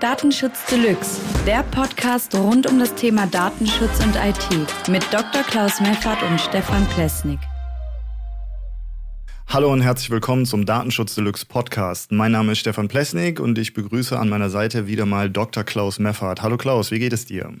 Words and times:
Datenschutz 0.00 0.64
Deluxe, 0.70 1.20
der 1.46 1.62
Podcast 1.62 2.34
rund 2.34 2.66
um 2.66 2.78
das 2.78 2.94
Thema 2.94 3.26
Datenschutz 3.26 4.02
und 4.02 4.16
IT 4.16 4.88
mit 4.88 5.04
Dr. 5.12 5.42
Klaus 5.42 5.78
Meffert 5.78 6.22
und 6.22 6.40
Stefan 6.40 6.88
Plesnik. 6.88 7.38
Hallo 9.46 9.70
und 9.70 9.82
herzlich 9.82 10.08
willkommen 10.08 10.46
zum 10.46 10.64
Datenschutz 10.64 11.16
Deluxe 11.16 11.44
Podcast. 11.44 12.12
Mein 12.12 12.32
Name 12.32 12.52
ist 12.52 12.60
Stefan 12.60 12.88
Plesnik 12.88 13.40
und 13.40 13.58
ich 13.58 13.74
begrüße 13.74 14.18
an 14.18 14.30
meiner 14.30 14.48
Seite 14.48 14.86
wieder 14.86 15.04
mal 15.04 15.28
Dr. 15.28 15.64
Klaus 15.64 15.98
Meffert. 15.98 16.40
Hallo 16.40 16.56
Klaus, 16.56 16.90
wie 16.90 16.98
geht 16.98 17.12
es 17.12 17.26
dir? 17.26 17.52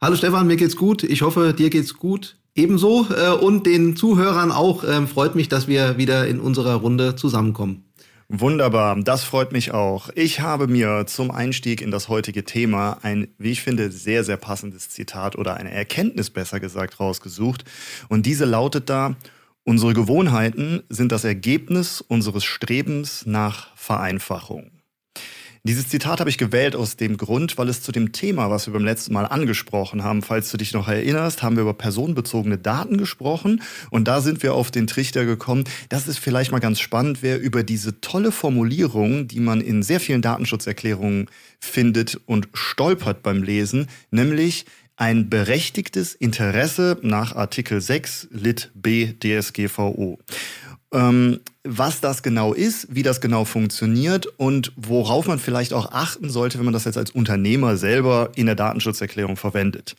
Hallo 0.00 0.14
Stefan, 0.14 0.46
mir 0.46 0.56
geht's 0.56 0.76
gut. 0.76 1.02
Ich 1.02 1.22
hoffe, 1.22 1.52
dir 1.54 1.70
geht's 1.70 1.94
gut. 1.94 2.36
Ebenso 2.54 3.08
äh, 3.10 3.30
und 3.32 3.66
den 3.66 3.96
Zuhörern 3.96 4.52
auch. 4.52 4.84
Ähm, 4.84 5.08
freut 5.08 5.34
mich, 5.34 5.48
dass 5.48 5.66
wir 5.66 5.98
wieder 5.98 6.28
in 6.28 6.38
unserer 6.38 6.74
Runde 6.74 7.16
zusammenkommen. 7.16 7.89
Wunderbar, 8.32 8.94
das 9.02 9.24
freut 9.24 9.50
mich 9.50 9.72
auch. 9.72 10.08
Ich 10.14 10.38
habe 10.38 10.68
mir 10.68 11.04
zum 11.08 11.32
Einstieg 11.32 11.82
in 11.82 11.90
das 11.90 12.08
heutige 12.08 12.44
Thema 12.44 12.98
ein, 13.02 13.26
wie 13.38 13.50
ich 13.50 13.60
finde, 13.60 13.90
sehr, 13.90 14.22
sehr 14.22 14.36
passendes 14.36 14.88
Zitat 14.88 15.34
oder 15.34 15.56
eine 15.56 15.72
Erkenntnis 15.72 16.30
besser 16.30 16.60
gesagt 16.60 17.00
rausgesucht. 17.00 17.64
Und 18.08 18.26
diese 18.26 18.44
lautet 18.44 18.88
da, 18.88 19.16
unsere 19.64 19.94
Gewohnheiten 19.94 20.84
sind 20.88 21.10
das 21.10 21.24
Ergebnis 21.24 22.02
unseres 22.02 22.44
Strebens 22.44 23.26
nach 23.26 23.76
Vereinfachung. 23.76 24.70
Dieses 25.62 25.88
Zitat 25.88 26.20
habe 26.20 26.30
ich 26.30 26.38
gewählt 26.38 26.74
aus 26.74 26.96
dem 26.96 27.18
Grund, 27.18 27.58
weil 27.58 27.68
es 27.68 27.82
zu 27.82 27.92
dem 27.92 28.12
Thema, 28.12 28.48
was 28.48 28.66
wir 28.66 28.72
beim 28.72 28.84
letzten 28.84 29.12
Mal 29.12 29.26
angesprochen 29.26 30.02
haben, 30.02 30.22
falls 30.22 30.50
du 30.50 30.56
dich 30.56 30.72
noch 30.72 30.88
erinnerst, 30.88 31.42
haben 31.42 31.56
wir 31.56 31.62
über 31.62 31.74
personenbezogene 31.74 32.56
Daten 32.56 32.96
gesprochen 32.96 33.60
und 33.90 34.08
da 34.08 34.22
sind 34.22 34.42
wir 34.42 34.54
auf 34.54 34.70
den 34.70 34.86
Trichter 34.86 35.26
gekommen, 35.26 35.64
dass 35.90 36.08
es 36.08 36.16
vielleicht 36.16 36.50
mal 36.50 36.60
ganz 36.60 36.80
spannend 36.80 37.22
wäre, 37.22 37.36
über 37.36 37.62
diese 37.62 38.00
tolle 38.00 38.32
Formulierung, 38.32 39.28
die 39.28 39.40
man 39.40 39.60
in 39.60 39.82
sehr 39.82 40.00
vielen 40.00 40.22
Datenschutzerklärungen 40.22 41.26
findet 41.58 42.18
und 42.24 42.48
stolpert 42.54 43.22
beim 43.22 43.42
Lesen, 43.42 43.88
nämlich 44.10 44.64
ein 44.96 45.28
berechtigtes 45.28 46.14
Interesse 46.14 46.98
nach 47.02 47.36
Artikel 47.36 47.82
6 47.82 48.28
Lit 48.32 48.70
B 48.74 49.12
DSGVO. 49.12 50.18
Ähm, 50.92 51.40
was 51.62 52.00
das 52.00 52.22
genau 52.22 52.54
ist, 52.54 52.88
wie 52.90 53.02
das 53.02 53.20
genau 53.20 53.44
funktioniert 53.44 54.26
und 54.38 54.72
worauf 54.76 55.26
man 55.26 55.38
vielleicht 55.38 55.72
auch 55.72 55.92
achten 55.92 56.30
sollte, 56.30 56.58
wenn 56.58 56.64
man 56.64 56.72
das 56.72 56.84
jetzt 56.84 56.96
als 56.96 57.10
Unternehmer 57.10 57.76
selber 57.76 58.30
in 58.34 58.46
der 58.46 58.54
Datenschutzerklärung 58.54 59.36
verwendet. 59.36 59.94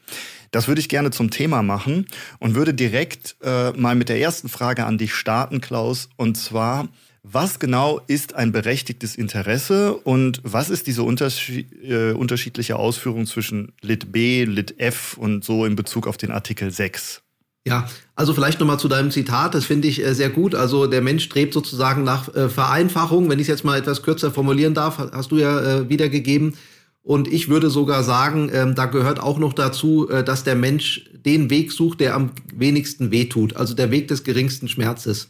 Das 0.50 0.68
würde 0.68 0.82
ich 0.82 0.90
gerne 0.90 1.12
zum 1.12 1.30
Thema 1.30 1.62
machen 1.62 2.08
und 2.40 2.56
würde 2.56 2.74
direkt 2.74 3.38
äh, 3.42 3.72
mal 3.72 3.96
mit 3.96 4.10
der 4.10 4.20
ersten 4.20 4.50
Frage 4.50 4.86
an 4.86 4.98
dich 4.98 5.14
starten, 5.14 5.62
Klaus. 5.62 6.10
Und 6.18 6.36
zwar, 6.36 6.90
was 7.24 7.60
genau 7.60 8.02
ist 8.08 8.34
ein 8.34 8.52
berechtigtes 8.52 9.16
Interesse 9.16 9.94
und 9.94 10.42
was 10.44 10.70
ist 10.70 10.88
diese 10.88 11.04
unterschied 11.04 11.72
äh, 11.84 12.12
unterschiedliche 12.12 12.78
Ausführung 12.78 13.28
zwischen 13.28 13.72
Lit 13.82 14.12
B, 14.12 14.44
Lit 14.44 14.80
F 14.80 15.16
und 15.18 15.46
so 15.46 15.66
in 15.66 15.76
Bezug 15.76 16.08
auf 16.08 16.18
den 16.18 16.32
Artikel 16.32 16.72
6? 16.72 17.22
Ja, 17.68 17.88
also 18.16 18.34
vielleicht 18.34 18.60
nochmal 18.60 18.80
zu 18.80 18.88
deinem 18.88 19.12
Zitat, 19.12 19.54
das 19.54 19.66
finde 19.66 19.88
ich 19.88 20.04
äh, 20.04 20.16
sehr 20.16 20.30
gut. 20.30 20.56
Also 20.56 20.88
der 20.88 21.02
Mensch 21.02 21.24
strebt 21.26 21.54
sozusagen 21.54 22.04
nach 22.04 22.34
äh, 22.34 22.50
Vereinfachung, 22.50 23.30
wenn 23.30 23.38
ich 23.38 23.44
es 23.44 23.50
jetzt 23.50 23.64
mal 23.64 23.78
etwas 23.78 24.02
kürzer 24.02 24.32
formulieren 24.32 24.74
darf, 24.74 24.98
hast 24.98 25.32
du 25.32 25.38
ja 25.38 25.60
äh, 25.60 25.90
wiedergegeben. 25.90 26.56
Und 27.04 27.28
ich 27.28 27.50
würde 27.50 27.70
sogar 27.70 28.04
sagen, 28.04 28.50
ähm, 28.54 28.74
da 28.74 28.86
gehört 28.86 29.20
auch 29.20 29.38
noch 29.38 29.54
dazu, 29.54 30.10
äh, 30.10 30.24
dass 30.24 30.44
der 30.44 30.56
Mensch 30.56 31.06
den 31.14 31.52
Weg 31.52 31.72
sucht, 31.72 32.00
der 32.00 32.16
am 32.16 32.32
wenigsten 32.54 33.12
wehtut, 33.12 33.56
also 33.56 33.76
der 33.76 33.92
Weg 33.92 34.08
des 34.08 34.24
geringsten 34.24 34.68
Schmerzes. 34.68 35.30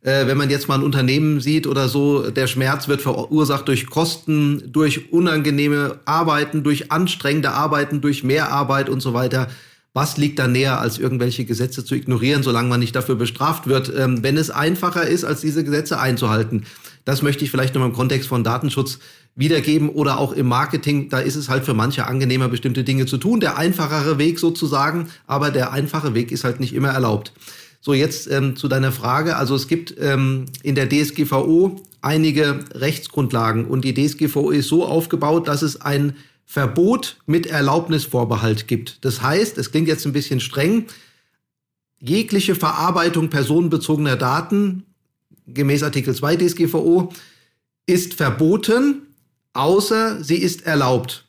Äh, 0.00 0.26
wenn 0.26 0.36
man 0.36 0.50
jetzt 0.50 0.68
mal 0.68 0.76
ein 0.76 0.84
Unternehmen 0.84 1.40
sieht 1.40 1.66
oder 1.66 1.88
so, 1.88 2.30
der 2.30 2.46
Schmerz 2.46 2.86
wird 2.86 3.02
verursacht 3.02 3.66
durch 3.66 3.86
Kosten, 3.86 4.62
durch 4.72 5.12
unangenehme 5.12 5.98
Arbeiten, 6.04 6.62
durch 6.62 6.92
anstrengende 6.92 7.50
Arbeiten, 7.50 8.00
durch 8.00 8.22
Mehrarbeit 8.22 8.88
und 8.88 9.00
so 9.00 9.12
weiter 9.12 9.48
was 9.94 10.16
liegt 10.16 10.40
da 10.40 10.48
näher, 10.48 10.80
als 10.80 10.98
irgendwelche 10.98 11.44
Gesetze 11.44 11.84
zu 11.84 11.94
ignorieren, 11.94 12.42
solange 12.42 12.68
man 12.68 12.80
nicht 12.80 12.96
dafür 12.96 13.14
bestraft 13.14 13.68
wird, 13.68 13.92
ähm, 13.96 14.22
wenn 14.22 14.36
es 14.36 14.50
einfacher 14.50 15.06
ist, 15.06 15.24
als 15.24 15.40
diese 15.40 15.62
Gesetze 15.62 16.00
einzuhalten. 16.00 16.64
Das 17.04 17.22
möchte 17.22 17.44
ich 17.44 17.50
vielleicht 17.50 17.76
noch 17.76 17.84
im 17.84 17.92
Kontext 17.92 18.28
von 18.28 18.42
Datenschutz 18.42 18.98
wiedergeben 19.36 19.88
oder 19.88 20.18
auch 20.18 20.32
im 20.32 20.46
Marketing. 20.46 21.08
Da 21.10 21.20
ist 21.20 21.36
es 21.36 21.48
halt 21.48 21.64
für 21.64 21.74
manche 21.74 22.06
angenehmer, 22.06 22.48
bestimmte 22.48 22.82
Dinge 22.82 23.06
zu 23.06 23.18
tun. 23.18 23.38
Der 23.38 23.56
einfachere 23.56 24.18
Weg 24.18 24.40
sozusagen, 24.40 25.08
aber 25.26 25.50
der 25.50 25.72
einfache 25.72 26.14
Weg 26.14 26.32
ist 26.32 26.42
halt 26.42 26.58
nicht 26.58 26.74
immer 26.74 26.88
erlaubt. 26.88 27.32
So, 27.80 27.94
jetzt 27.94 28.30
ähm, 28.30 28.56
zu 28.56 28.66
deiner 28.66 28.92
Frage. 28.92 29.36
Also 29.36 29.54
es 29.54 29.68
gibt 29.68 29.94
ähm, 30.00 30.46
in 30.62 30.74
der 30.74 30.88
DSGVO 30.88 31.80
einige 32.00 32.60
Rechtsgrundlagen 32.74 33.66
und 33.66 33.84
die 33.84 33.94
DSGVO 33.94 34.50
ist 34.50 34.68
so 34.68 34.86
aufgebaut, 34.86 35.46
dass 35.46 35.62
es 35.62 35.80
ein 35.80 36.16
Verbot 36.46 37.16
mit 37.26 37.46
Erlaubnisvorbehalt 37.46 38.68
gibt. 38.68 39.04
Das 39.04 39.22
heißt, 39.22 39.58
es 39.58 39.70
klingt 39.70 39.88
jetzt 39.88 40.06
ein 40.06 40.12
bisschen 40.12 40.40
streng, 40.40 40.86
jegliche 42.00 42.54
Verarbeitung 42.54 43.30
personenbezogener 43.30 44.16
Daten 44.16 44.84
gemäß 45.46 45.82
Artikel 45.82 46.14
2 46.14 46.36
DSGVO 46.36 47.12
ist 47.86 48.14
verboten, 48.14 49.02
außer 49.52 50.22
sie 50.22 50.36
ist 50.36 50.66
erlaubt. 50.66 51.26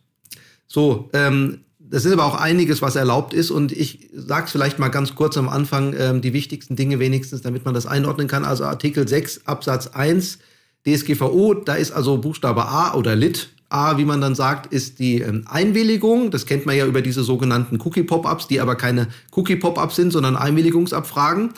So, 0.68 1.10
ähm, 1.14 1.60
das 1.80 2.06
ist 2.06 2.14
aber 2.14 2.26
auch 2.26 2.36
einiges, 2.36 2.82
was 2.82 2.96
erlaubt 2.96 3.34
ist. 3.34 3.52
Und 3.52 3.72
ich 3.72 4.10
sage 4.14 4.46
es 4.46 4.52
vielleicht 4.52 4.80
mal 4.80 4.90
ganz 4.90 5.16
kurz 5.16 5.38
am 5.38 5.50
Anfang, 5.50 5.94
ähm, 5.98 6.22
die 6.22 6.34
wichtigsten 6.34 6.76
Dinge 6.76 7.00
wenigstens, 7.00 7.42
damit 7.42 7.66
man 7.66 7.74
das 7.74 7.86
einordnen 7.86 8.28
kann. 8.28 8.44
Also 8.44 8.66
Artikel 8.66 9.08
6 9.08 9.46
Absatz 9.46 9.88
1 9.88 10.40
DSGVO, 10.86 11.54
da 11.54 11.76
ist 11.76 11.92
also 11.92 12.18
Buchstabe 12.18 12.66
A 12.66 12.94
oder 12.96 13.16
Lit 13.16 13.50
A, 13.70 13.98
wie 13.98 14.06
man 14.06 14.22
dann 14.22 14.36
sagt, 14.36 14.72
ist 14.72 15.00
die 15.00 15.22
ähm, 15.22 15.46
Einwilligung. 15.48 16.32
Das 16.32 16.46
kennt 16.46 16.66
man 16.66 16.76
ja 16.78 16.86
über 16.86 17.02
diese 17.02 17.24
sogenannten 17.24 17.80
Cookie-Pop-Ups, 17.82 18.48
die 18.48 18.62
aber 18.62 18.76
keine 18.76 19.08
Cookie-Pop-Ups 19.32 19.96
sind, 19.96 20.12
sondern 20.12 20.36
Einwilligungsabfragen. 20.36 21.52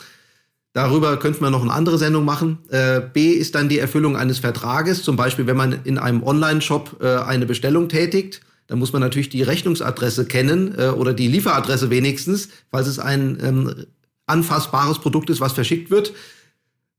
Darüber 0.72 1.16
könnte 1.16 1.40
man 1.40 1.52
noch 1.52 1.62
eine 1.62 1.72
andere 1.72 1.98
Sendung 1.98 2.24
machen. 2.24 2.58
Äh, 2.68 3.00
B 3.12 3.30
ist 3.30 3.54
dann 3.54 3.68
die 3.68 3.78
Erfüllung 3.78 4.16
eines 4.16 4.38
Vertrages. 4.38 5.02
Zum 5.02 5.16
Beispiel, 5.16 5.46
wenn 5.46 5.56
man 5.56 5.80
in 5.84 5.98
einem 5.98 6.22
Online-Shop 6.22 6.98
äh, 7.00 7.16
eine 7.16 7.46
Bestellung 7.46 7.88
tätigt, 7.88 8.40
dann 8.68 8.78
muss 8.78 8.92
man 8.92 9.00
natürlich 9.00 9.28
die 9.28 9.42
Rechnungsadresse 9.42 10.26
kennen 10.26 10.74
äh, 10.78 10.88
oder 10.88 11.14
die 11.14 11.28
Lieferadresse 11.28 11.90
wenigstens, 11.90 12.48
falls 12.70 12.86
es 12.86 12.98
ein 12.98 13.38
ähm, 13.42 13.86
anfassbares 14.26 14.98
Produkt 14.98 15.30
ist, 15.30 15.40
was 15.40 15.52
verschickt 15.52 15.90
wird. 15.90 16.12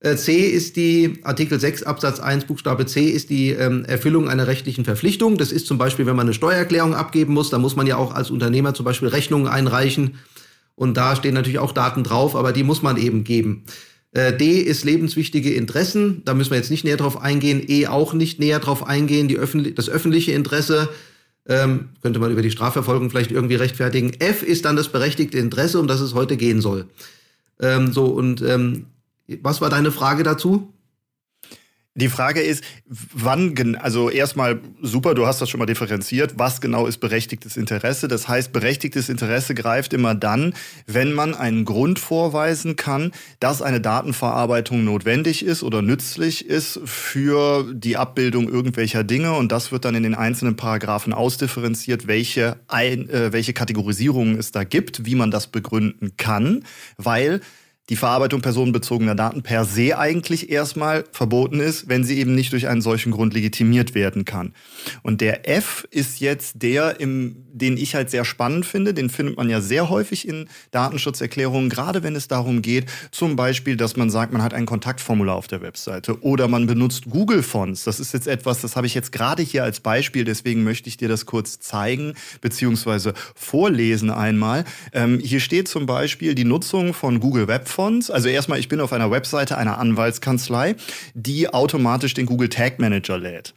Äh, 0.02 0.16
C 0.16 0.40
ist 0.40 0.78
die, 0.78 1.20
Artikel 1.24 1.60
6 1.60 1.84
Absatz 1.84 2.20
1 2.20 2.46
Buchstabe 2.46 2.86
C 2.86 3.10
ist 3.10 3.30
die 3.30 3.50
ähm, 3.50 3.84
Erfüllung 3.86 4.30
einer 4.30 4.48
rechtlichen 4.48 4.86
Verpflichtung. 4.86 5.38
Das 5.38 5.52
ist 5.52 5.68
zum 5.68 5.78
Beispiel, 5.78 6.06
wenn 6.06 6.16
man 6.16 6.28
eine 6.28 6.34
Steuererklärung 6.34 6.96
abgeben 6.96 7.34
muss, 7.34 7.50
da 7.50 7.58
muss 7.58 7.76
man 7.76 7.88
ja 7.88 7.98
auch 7.98 8.14
als 8.14 8.32
Unternehmer 8.32 8.74
zum 8.74 8.86
Beispiel 8.86 9.10
Rechnungen 9.10 9.48
einreichen. 9.48 10.16
Und 10.76 10.96
da 10.96 11.16
stehen 11.18 11.34
natürlich 11.34 11.60
auch 11.60 11.74
Daten 11.74 12.04
drauf, 12.04 12.38
aber 12.38 12.54
die 12.54 12.64
muss 12.64 12.82
man 12.82 12.96
eben 12.96 13.26
geben. 13.26 13.66
Äh, 14.12 14.36
D 14.38 14.60
ist 14.60 14.86
lebenswichtige 14.86 15.54
Interessen. 15.54 16.22
Da 16.24 16.34
müssen 16.34 16.52
wir 16.52 16.58
jetzt 16.58 16.72
nicht 16.72 16.86
näher 16.86 16.98
drauf 16.98 17.22
eingehen. 17.22 17.62
E 17.68 17.88
auch 17.88 18.14
nicht 18.14 18.40
näher 18.40 18.60
drauf 18.60 18.88
eingehen. 18.88 19.28
Die 19.28 19.38
öffentlich, 19.38 19.76
das 19.76 19.90
öffentliche 19.90 20.32
Interesse 20.32 20.88
ähm, 21.46 21.90
könnte 22.02 22.20
man 22.20 22.32
über 22.32 22.42
die 22.42 22.52
Strafverfolgung 22.52 23.10
vielleicht 23.10 23.32
irgendwie 23.32 23.56
rechtfertigen. 23.56 24.14
F 24.20 24.44
ist 24.44 24.64
dann 24.64 24.78
das 24.78 24.88
berechtigte 24.88 25.38
Interesse, 25.38 25.80
um 25.80 25.88
das 25.88 26.00
es 26.00 26.14
heute 26.14 26.38
gehen 26.38 26.62
soll. 26.62 26.86
Ähm, 27.60 27.92
so 27.92 28.06
und 28.06 28.42
ähm, 28.42 28.86
was 29.42 29.62
war 29.62 29.70
deine 29.70 29.92
Frage 29.92 30.24
dazu? 30.24 30.74
Die 31.96 32.08
Frage 32.08 32.40
ist, 32.40 32.64
wann, 32.86 33.76
also 33.76 34.10
erstmal 34.10 34.62
super, 34.82 35.16
du 35.16 35.26
hast 35.26 35.42
das 35.42 35.50
schon 35.50 35.60
mal 35.60 35.66
differenziert, 35.66 36.34
was 36.38 36.62
genau 36.62 36.86
ist 36.86 37.00
berechtigtes 37.00 37.58
Interesse? 37.58 38.08
Das 38.08 38.28
heißt, 38.30 38.54
berechtigtes 38.54 39.10
Interesse 39.10 39.54
greift 39.54 39.92
immer 39.92 40.16
dann, 40.16 40.54
wenn 40.86 41.12
man 41.12 41.36
einen 41.36 41.66
Grund 41.66 42.00
vorweisen 42.00 42.78
kann, 42.78 43.12
dass 43.42 43.62
eine 43.62 43.82
Datenverarbeitung 43.82 44.86
notwendig 44.86 45.44
ist 45.44 45.62
oder 45.62 45.82
nützlich 45.82 46.46
ist 46.46 46.80
für 46.86 47.66
die 47.74 47.98
Abbildung 47.98 48.48
irgendwelcher 48.48 49.04
Dinge 49.04 49.34
und 49.34 49.52
das 49.52 49.74
wird 49.74 49.84
dann 49.84 49.96
in 49.96 50.04
den 50.04 50.16
einzelnen 50.16 50.56
Paragraphen 50.56 51.12
ausdifferenziert, 51.12 52.08
welche, 52.08 52.60
ein, 52.68 53.10
äh, 53.10 53.34
welche 53.34 53.52
Kategorisierungen 53.52 54.38
es 54.38 54.52
da 54.52 54.64
gibt, 54.64 55.06
wie 55.06 55.16
man 55.16 55.32
das 55.32 55.48
begründen 55.48 56.14
kann, 56.16 56.64
weil 56.98 57.42
die 57.90 57.96
Verarbeitung 57.96 58.42
personenbezogener 58.42 59.16
Daten 59.16 59.42
per 59.42 59.66
se 59.66 59.98
eigentlich 59.98 60.50
erstmal 60.52 61.06
verboten 61.12 61.60
ist, 61.60 61.90
wenn 61.90 62.04
sie 62.04 62.20
eben 62.20 62.36
nicht 62.36 62.54
durch 62.54 62.68
einen 62.68 62.82
solchen 62.82 63.12
Grund 63.12 63.34
legitimiert 63.34 63.96
werden 63.96 64.26
kann. 64.26 64.54
Und 65.02 65.22
der 65.22 65.50
F 65.50 65.88
ist 65.90 66.20
jetzt 66.20 66.62
der, 66.62 67.00
im, 67.00 67.48
den 67.52 67.78
ich 67.78 67.96
halt 67.96 68.12
sehr 68.12 68.26
spannend 68.26 68.66
finde. 68.66 68.94
Den 68.94 69.10
findet 69.10 69.38
man 69.38 69.50
ja 69.50 69.60
sehr 69.60 69.90
häufig 69.90 70.28
in 70.28 70.48
Datenschutzerklärungen, 70.72 71.70
gerade 71.70 72.04
wenn 72.04 72.16
es 72.16 72.28
darum 72.28 72.62
geht, 72.62 72.86
zum 73.12 73.36
Beispiel, 73.36 73.76
dass 73.76 73.98
man 73.98 74.12
sagt, 74.12 74.34
man 74.34 74.44
hat 74.44 74.54
ein 74.54 74.68
Kontaktformular 74.68 75.36
auf 75.36 75.48
der 75.48 75.62
Webseite 75.62 76.22
oder 76.22 76.48
man 76.48 76.68
benutzt 76.68 77.06
Google 77.10 77.42
Fonts. 77.42 77.86
Das 77.86 78.00
ist 78.00 78.14
jetzt 78.14 78.28
etwas, 78.28 78.62
das 78.62 78.76
habe 78.76 78.86
ich 78.86 78.94
jetzt 78.94 79.12
gerade 79.12 79.42
hier 79.42 79.64
als 79.64 79.80
Beispiel, 79.80 80.26
deswegen 80.26 80.64
möchte 80.64 80.90
ich 80.90 80.98
dir 80.98 81.10
das 81.10 81.26
kurz 81.26 81.60
zeigen 81.60 82.14
beziehungsweise 82.42 83.14
vorlesen 83.34 84.12
einmal. 84.12 84.64
Ähm, 84.94 85.20
hier 85.20 85.40
steht 85.40 85.68
zum 85.68 85.88
Beispiel 85.88 86.36
die 86.36 86.46
Nutzung 86.46 86.94
von 86.94 87.20
Google 87.20 87.48
Web 87.48 87.68
Webfonts. 87.80 88.12
Also 88.12 88.28
erstmal, 88.28 88.60
ich 88.60 88.68
bin 88.68 88.82
auf 88.82 88.94
einer 88.94 89.10
Webseite 89.10 89.58
einer 89.58 89.78
Anwaltskanzlei, 89.80 90.76
die 91.14 91.52
automatisch 91.52 92.14
den 92.14 92.26
Google 92.26 92.50
Tag 92.50 92.80
Manager 92.80 93.18
lädt, 93.18 93.54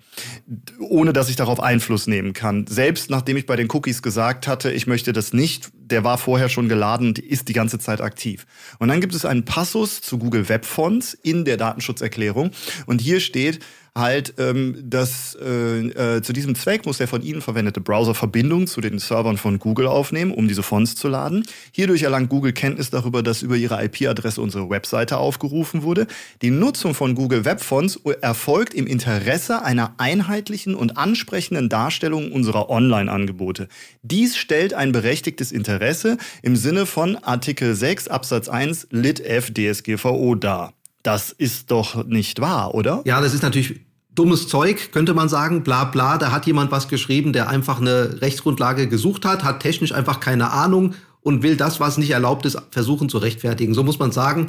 ohne 0.79 1.13
dass 1.13 1.29
ich 1.29 1.37
darauf 1.37 1.61
Einfluss 1.61 2.07
nehmen 2.07 2.33
kann. 2.33 2.67
Selbst 2.67 3.11
nachdem 3.11 3.37
ich 3.37 3.47
bei 3.47 3.57
den 3.57 3.69
Cookies 3.71 4.03
gesagt 4.03 4.47
hatte, 4.47 4.71
ich 4.73 4.87
möchte 4.87 5.13
das 5.13 5.33
nicht, 5.33 5.71
der 5.93 6.05
war 6.05 6.19
vorher 6.19 6.49
schon 6.49 6.69
geladen 6.69 7.09
und 7.09 7.19
ist 7.19 7.49
die 7.49 7.53
ganze 7.53 7.79
Zeit 7.79 8.01
aktiv. 8.01 8.47
Und 8.79 8.89
dann 8.89 9.01
gibt 9.01 9.15
es 9.15 9.25
einen 9.25 9.45
Passus 9.45 10.01
zu 10.01 10.19
Google 10.19 10.49
Webfonts 10.49 11.15
in 11.15 11.45
der 11.45 11.57
Datenschutzerklärung 11.57 12.51
und 12.87 13.01
hier 13.01 13.21
steht, 13.21 13.61
halt, 13.95 14.35
ähm, 14.39 14.77
dass 14.83 15.37
äh, 15.41 16.17
äh, 16.17 16.23
zu 16.23 16.33
diesem 16.33 16.55
Zweck 16.55 16.87
muss 16.87 16.97
der 16.97 17.09
von 17.09 17.23
Ihnen 17.23 17.43
verwendete 17.43 17.81
Browser 17.81 18.15
Verbindung 18.15 18.67
zu 18.67 18.81
den 18.81 18.99
Servern 18.99 19.37
von 19.37 19.59
Google 19.59 19.87
aufnehmen, 19.87 20.33
um 20.33 20.49
diese 20.49 20.63
Fonts 20.63 20.95
zu 20.95 21.09
laden. 21.09 21.45
Hierdurch 21.73 22.03
erlangt 22.03 22.31
Google 22.31 22.55
Kenntnis 22.55 22.89
darüber, 22.89 23.23
dass 23.23 23.43
über 23.43 23.57
Ihre 23.57 23.85
IP-Adresse 23.85 24.41
unsere 24.41 24.71
Webseite 24.71 25.19
aufgerufen 25.19 25.83
wurde. 25.83 26.07
Die 26.41 26.51
Nutzung 26.51 26.95
von 26.95 27.15
Google 27.15 27.45
Web 27.45 27.61
Fonts 27.61 28.01
erfolgt 28.23 28.73
im 28.73 28.87
Interesse 28.87 29.63
einer 29.63 29.95
einheitlichen 29.99 30.75
und 30.75 30.97
ansprechenden 30.97 31.69
Darstellung 31.69 32.33
unserer 32.33 32.71
Online-Angebote. 32.71 33.69
Dies 34.03 34.39
stellt 34.39 34.73
ein 34.73 34.93
berechtigtes 34.93 35.53
Interesse 35.53 35.82
im 36.43 36.57
Sinne 36.57 36.87
von 36.87 37.17
Artikel 37.17 37.75
6 37.75 38.09
Absatz 38.09 38.49
1 38.49 38.89
Lit 38.91 39.21
F 39.21 39.53
DSGVO 39.53 40.35
dar. 40.37 40.73
Das 41.03 41.33
ist 41.33 41.71
doch 41.71 42.05
nicht 42.05 42.41
wahr, 42.41 42.75
oder? 42.75 43.03
Ja, 43.05 43.21
das 43.21 43.35
ist 43.35 43.43
natürlich 43.43 43.81
dummes 44.15 44.47
Zeug, 44.47 44.93
könnte 44.93 45.15
man 45.15 45.29
sagen, 45.29 45.63
bla 45.63 45.85
bla, 45.85 46.19
da 46.19 46.31
hat 46.31 46.47
jemand 46.47 46.71
was 46.71 46.89
geschrieben, 46.89 47.33
der 47.33 47.49
einfach 47.49 47.81
eine 47.81 48.21
Rechtsgrundlage 48.21 48.87
gesucht 48.87 49.25
hat, 49.25 49.43
hat 49.43 49.61
technisch 49.61 49.93
einfach 49.93 50.21
keine 50.21 50.53
Ahnung 50.53 50.95
und 51.23 51.43
will 51.43 51.57
das, 51.57 51.81
was 51.81 51.99
nicht 51.99 52.11
erlaubt 52.11 52.45
ist, 52.47 52.61
versuchen 52.71 53.09
zu 53.09 53.19
rechtfertigen. 53.19 53.75
So 53.75 53.83
muss 53.83 53.99
man 53.99 54.13
sagen. 54.13 54.49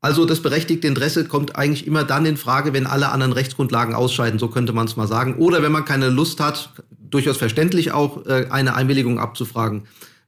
Also 0.00 0.26
das 0.26 0.40
berechtigte 0.40 0.86
Interesse 0.86 1.24
kommt 1.24 1.56
eigentlich 1.56 1.86
immer 1.86 2.04
dann 2.04 2.26
in 2.26 2.36
Frage, 2.36 2.74
wenn 2.74 2.86
alle 2.86 3.10
anderen 3.10 3.32
Rechtsgrundlagen 3.32 3.94
ausscheiden, 3.94 4.38
so 4.38 4.48
könnte 4.48 4.74
man 4.74 4.86
es 4.86 4.96
mal 4.96 5.08
sagen. 5.08 5.36
Oder 5.36 5.62
wenn 5.62 5.72
man 5.72 5.86
keine 5.86 6.10
Lust 6.10 6.40
hat, 6.40 6.70
durchaus 7.00 7.38
verständlich 7.38 7.92
auch 7.92 8.26
äh, 8.26 8.48
eine 8.50 8.74
Einwilligung 8.74 9.18
abzufragen. 9.18 9.84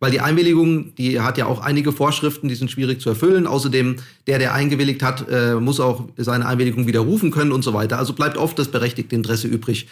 Weil 0.06 0.12
die 0.12 0.20
Einwilligung, 0.20 0.94
die 0.94 1.18
hat 1.18 1.36
ja 1.36 1.46
auch 1.46 1.60
einige 1.60 1.90
Vorschriften, 1.90 2.46
die 2.46 2.54
sind 2.54 2.70
schwierig 2.70 3.00
zu 3.00 3.08
erfüllen. 3.08 3.48
Außerdem, 3.48 3.96
der, 4.28 4.38
der 4.38 4.54
eingewilligt 4.54 5.02
hat, 5.02 5.28
äh, 5.28 5.56
muss 5.56 5.80
auch 5.80 6.04
seine 6.16 6.46
Einwilligung 6.46 6.86
widerrufen 6.86 7.32
können 7.32 7.50
und 7.50 7.64
so 7.64 7.74
weiter. 7.74 7.98
Also 7.98 8.12
bleibt 8.12 8.36
oft 8.36 8.56
das 8.56 8.68
berechtigte 8.68 9.16
Interesse 9.16 9.48
übrig. 9.48 9.88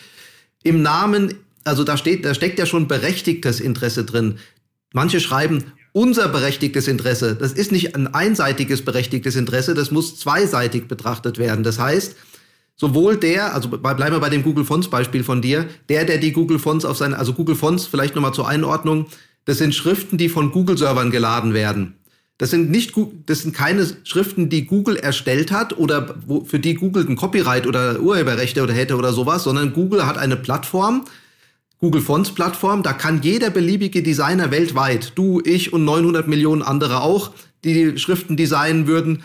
Im 0.62 0.82
Namen, 0.82 1.34
also 1.64 1.82
da 1.82 1.96
steht, 1.96 2.24
da 2.24 2.32
steckt 2.32 2.60
ja 2.60 2.66
schon 2.66 2.86
berechtigtes 2.86 3.58
Interesse 3.58 4.04
drin. 4.04 4.36
Manche 4.92 5.18
schreiben 5.18 5.64
unser 5.90 6.28
berechtigtes 6.28 6.86
Interesse. 6.86 7.34
Das 7.34 7.52
ist 7.52 7.72
nicht 7.72 7.96
ein 7.96 8.06
einseitiges 8.06 8.84
berechtigtes 8.84 9.34
Interesse, 9.34 9.74
das 9.74 9.90
muss 9.90 10.16
zweiseitig 10.16 10.86
betrachtet 10.86 11.38
werden. 11.38 11.64
Das 11.64 11.80
heißt, 11.80 12.14
sowohl 12.76 13.16
der, 13.16 13.52
also 13.52 13.68
bleiben 13.68 14.14
wir 14.14 14.20
bei 14.20 14.30
dem 14.30 14.44
Google 14.44 14.64
Fonts 14.64 14.86
Beispiel 14.86 15.24
von 15.24 15.42
dir, 15.42 15.66
der, 15.88 16.04
der 16.04 16.18
die 16.18 16.30
Google 16.30 16.60
Fonts 16.60 16.84
auf 16.84 16.98
seine, 16.98 17.18
also 17.18 17.32
Google 17.32 17.56
Fonts, 17.56 17.86
vielleicht 17.86 18.14
nochmal 18.14 18.32
zur 18.32 18.46
Einordnung, 18.46 19.06
das 19.44 19.58
sind 19.58 19.74
Schriften, 19.74 20.18
die 20.18 20.28
von 20.28 20.52
Google-Servern 20.52 21.10
geladen 21.10 21.54
werden. 21.54 21.94
Das 22.38 22.50
sind 22.50 22.70
nicht, 22.70 22.94
das 23.26 23.40
sind 23.40 23.54
keine 23.54 23.86
Schriften, 24.02 24.48
die 24.48 24.66
Google 24.66 24.96
erstellt 24.96 25.52
hat 25.52 25.78
oder 25.78 26.16
wo, 26.26 26.44
für 26.44 26.58
die 26.58 26.74
Google 26.74 27.06
ein 27.08 27.14
Copyright 27.14 27.66
oder 27.66 28.00
Urheberrechte 28.00 28.62
oder 28.62 28.72
hätte 28.72 28.96
oder 28.96 29.12
sowas, 29.12 29.44
sondern 29.44 29.72
Google 29.72 30.04
hat 30.04 30.18
eine 30.18 30.36
Plattform, 30.36 31.04
Google 31.78 32.00
Fonts 32.00 32.32
Plattform, 32.32 32.82
da 32.82 32.92
kann 32.92 33.22
jeder 33.22 33.50
beliebige 33.50 34.02
Designer 34.02 34.50
weltweit, 34.50 35.12
du, 35.14 35.40
ich 35.44 35.72
und 35.72 35.84
900 35.84 36.26
Millionen 36.26 36.62
andere 36.62 37.02
auch, 37.02 37.30
die 37.62 37.98
Schriften 37.98 38.36
designen 38.36 38.88
würden, 38.88 39.22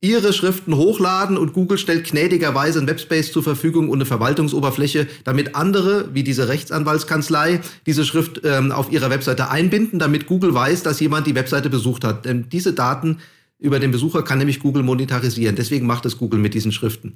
ihre 0.00 0.32
Schriften 0.32 0.76
hochladen 0.76 1.36
und 1.38 1.52
Google 1.52 1.78
stellt 1.78 2.08
gnädigerweise 2.08 2.78
ein 2.78 2.86
Webspace 2.86 3.32
zur 3.32 3.42
Verfügung 3.42 3.88
und 3.88 3.98
eine 3.98 4.06
Verwaltungsoberfläche, 4.06 5.06
damit 5.24 5.54
andere, 5.54 6.14
wie 6.14 6.22
diese 6.22 6.48
Rechtsanwaltskanzlei, 6.48 7.60
diese 7.86 8.04
Schrift 8.04 8.42
ähm, 8.44 8.72
auf 8.72 8.92
ihrer 8.92 9.10
Webseite 9.10 9.50
einbinden, 9.50 9.98
damit 9.98 10.26
Google 10.26 10.54
weiß, 10.54 10.82
dass 10.82 11.00
jemand 11.00 11.26
die 11.26 11.34
Webseite 11.34 11.70
besucht 11.70 12.04
hat. 12.04 12.24
Denn 12.24 12.48
diese 12.50 12.72
Daten 12.72 13.18
über 13.58 13.80
den 13.80 13.90
Besucher 13.90 14.22
kann 14.22 14.38
nämlich 14.38 14.60
Google 14.60 14.82
monetarisieren. 14.82 15.56
Deswegen 15.56 15.86
macht 15.86 16.04
es 16.04 16.18
Google 16.18 16.40
mit 16.40 16.54
diesen 16.54 16.72
Schriften. 16.72 17.14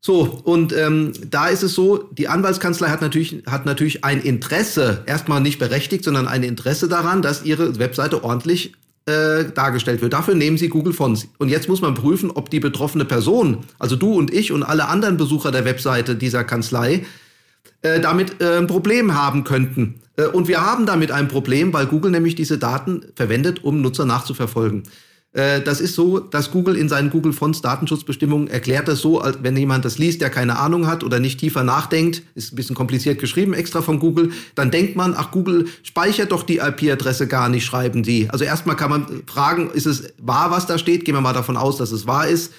So, 0.00 0.20
und 0.44 0.74
ähm, 0.74 1.12
da 1.30 1.48
ist 1.48 1.62
es 1.62 1.72
so, 1.72 2.10
die 2.12 2.28
Anwaltskanzlei 2.28 2.88
hat 2.88 3.00
natürlich, 3.00 3.42
hat 3.46 3.64
natürlich 3.64 4.04
ein 4.04 4.20
Interesse, 4.20 5.02
erstmal 5.06 5.40
nicht 5.40 5.58
berechtigt, 5.58 6.04
sondern 6.04 6.28
ein 6.28 6.42
Interesse 6.42 6.88
daran, 6.88 7.22
dass 7.22 7.44
ihre 7.44 7.78
Webseite 7.78 8.22
ordentlich 8.22 8.74
äh, 9.06 9.44
dargestellt 9.54 10.00
wird. 10.02 10.12
Dafür 10.12 10.34
nehmen 10.34 10.56
sie 10.56 10.68
Google 10.68 10.92
Fonts. 10.92 11.28
Und 11.38 11.48
jetzt 11.48 11.68
muss 11.68 11.80
man 11.80 11.94
prüfen, 11.94 12.30
ob 12.30 12.50
die 12.50 12.60
betroffene 12.60 13.04
Person, 13.04 13.58
also 13.78 13.96
du 13.96 14.14
und 14.14 14.32
ich 14.32 14.52
und 14.52 14.62
alle 14.62 14.88
anderen 14.88 15.16
Besucher 15.16 15.52
der 15.52 15.64
Webseite 15.64 16.16
dieser 16.16 16.44
Kanzlei, 16.44 17.04
äh, 17.82 18.00
damit 18.00 18.40
äh, 18.40 18.58
ein 18.58 18.66
Problem 18.66 19.14
haben 19.14 19.44
könnten. 19.44 20.00
Äh, 20.16 20.26
und 20.26 20.48
wir 20.48 20.62
haben 20.64 20.86
damit 20.86 21.10
ein 21.10 21.28
Problem, 21.28 21.72
weil 21.72 21.86
Google 21.86 22.10
nämlich 22.10 22.34
diese 22.34 22.58
Daten 22.58 23.04
verwendet, 23.14 23.62
um 23.62 23.82
Nutzer 23.82 24.06
nachzuverfolgen. 24.06 24.84
Äh, 25.34 25.60
das 25.60 25.80
ist 25.80 25.94
so, 25.94 26.20
dass 26.20 26.50
Google 26.50 26.76
in 26.76 26.88
seinen 26.88 27.10
Google 27.10 27.32
Fonts 27.32 27.60
Datenschutzbestimmungen 27.60 28.48
erklärt 28.48 28.88
das 28.88 29.00
so, 29.00 29.20
als 29.20 29.38
wenn 29.42 29.56
jemand 29.56 29.84
das 29.84 29.98
liest, 29.98 30.20
der 30.20 30.30
keine 30.30 30.58
Ahnung 30.58 30.86
hat 30.86 31.04
oder 31.04 31.18
nicht 31.20 31.40
tiefer 31.40 31.64
nachdenkt, 31.64 32.22
ist 32.34 32.52
ein 32.52 32.56
bisschen 32.56 32.76
kompliziert 32.76 33.18
geschrieben 33.18 33.52
extra 33.52 33.82
von 33.82 33.98
Google, 33.98 34.30
dann 34.54 34.70
denkt 34.70 34.96
man, 34.96 35.14
ach 35.16 35.32
Google 35.32 35.66
speichert 35.82 36.30
doch 36.32 36.44
die 36.44 36.58
IP-Adresse 36.58 37.26
gar 37.26 37.48
nicht, 37.48 37.64
schreiben 37.64 38.04
die. 38.04 38.30
Also 38.30 38.44
erstmal 38.44 38.76
kann 38.76 38.90
man 38.90 39.22
fragen, 39.26 39.70
ist 39.70 39.86
es 39.86 40.14
wahr, 40.22 40.52
was 40.52 40.66
da 40.66 40.78
steht? 40.78 41.04
Gehen 41.04 41.14
wir 41.14 41.20
mal 41.20 41.32
davon 41.32 41.56
aus, 41.56 41.76
dass 41.76 41.90
es 41.90 42.06
wahr 42.06 42.28
ist. 42.28 42.52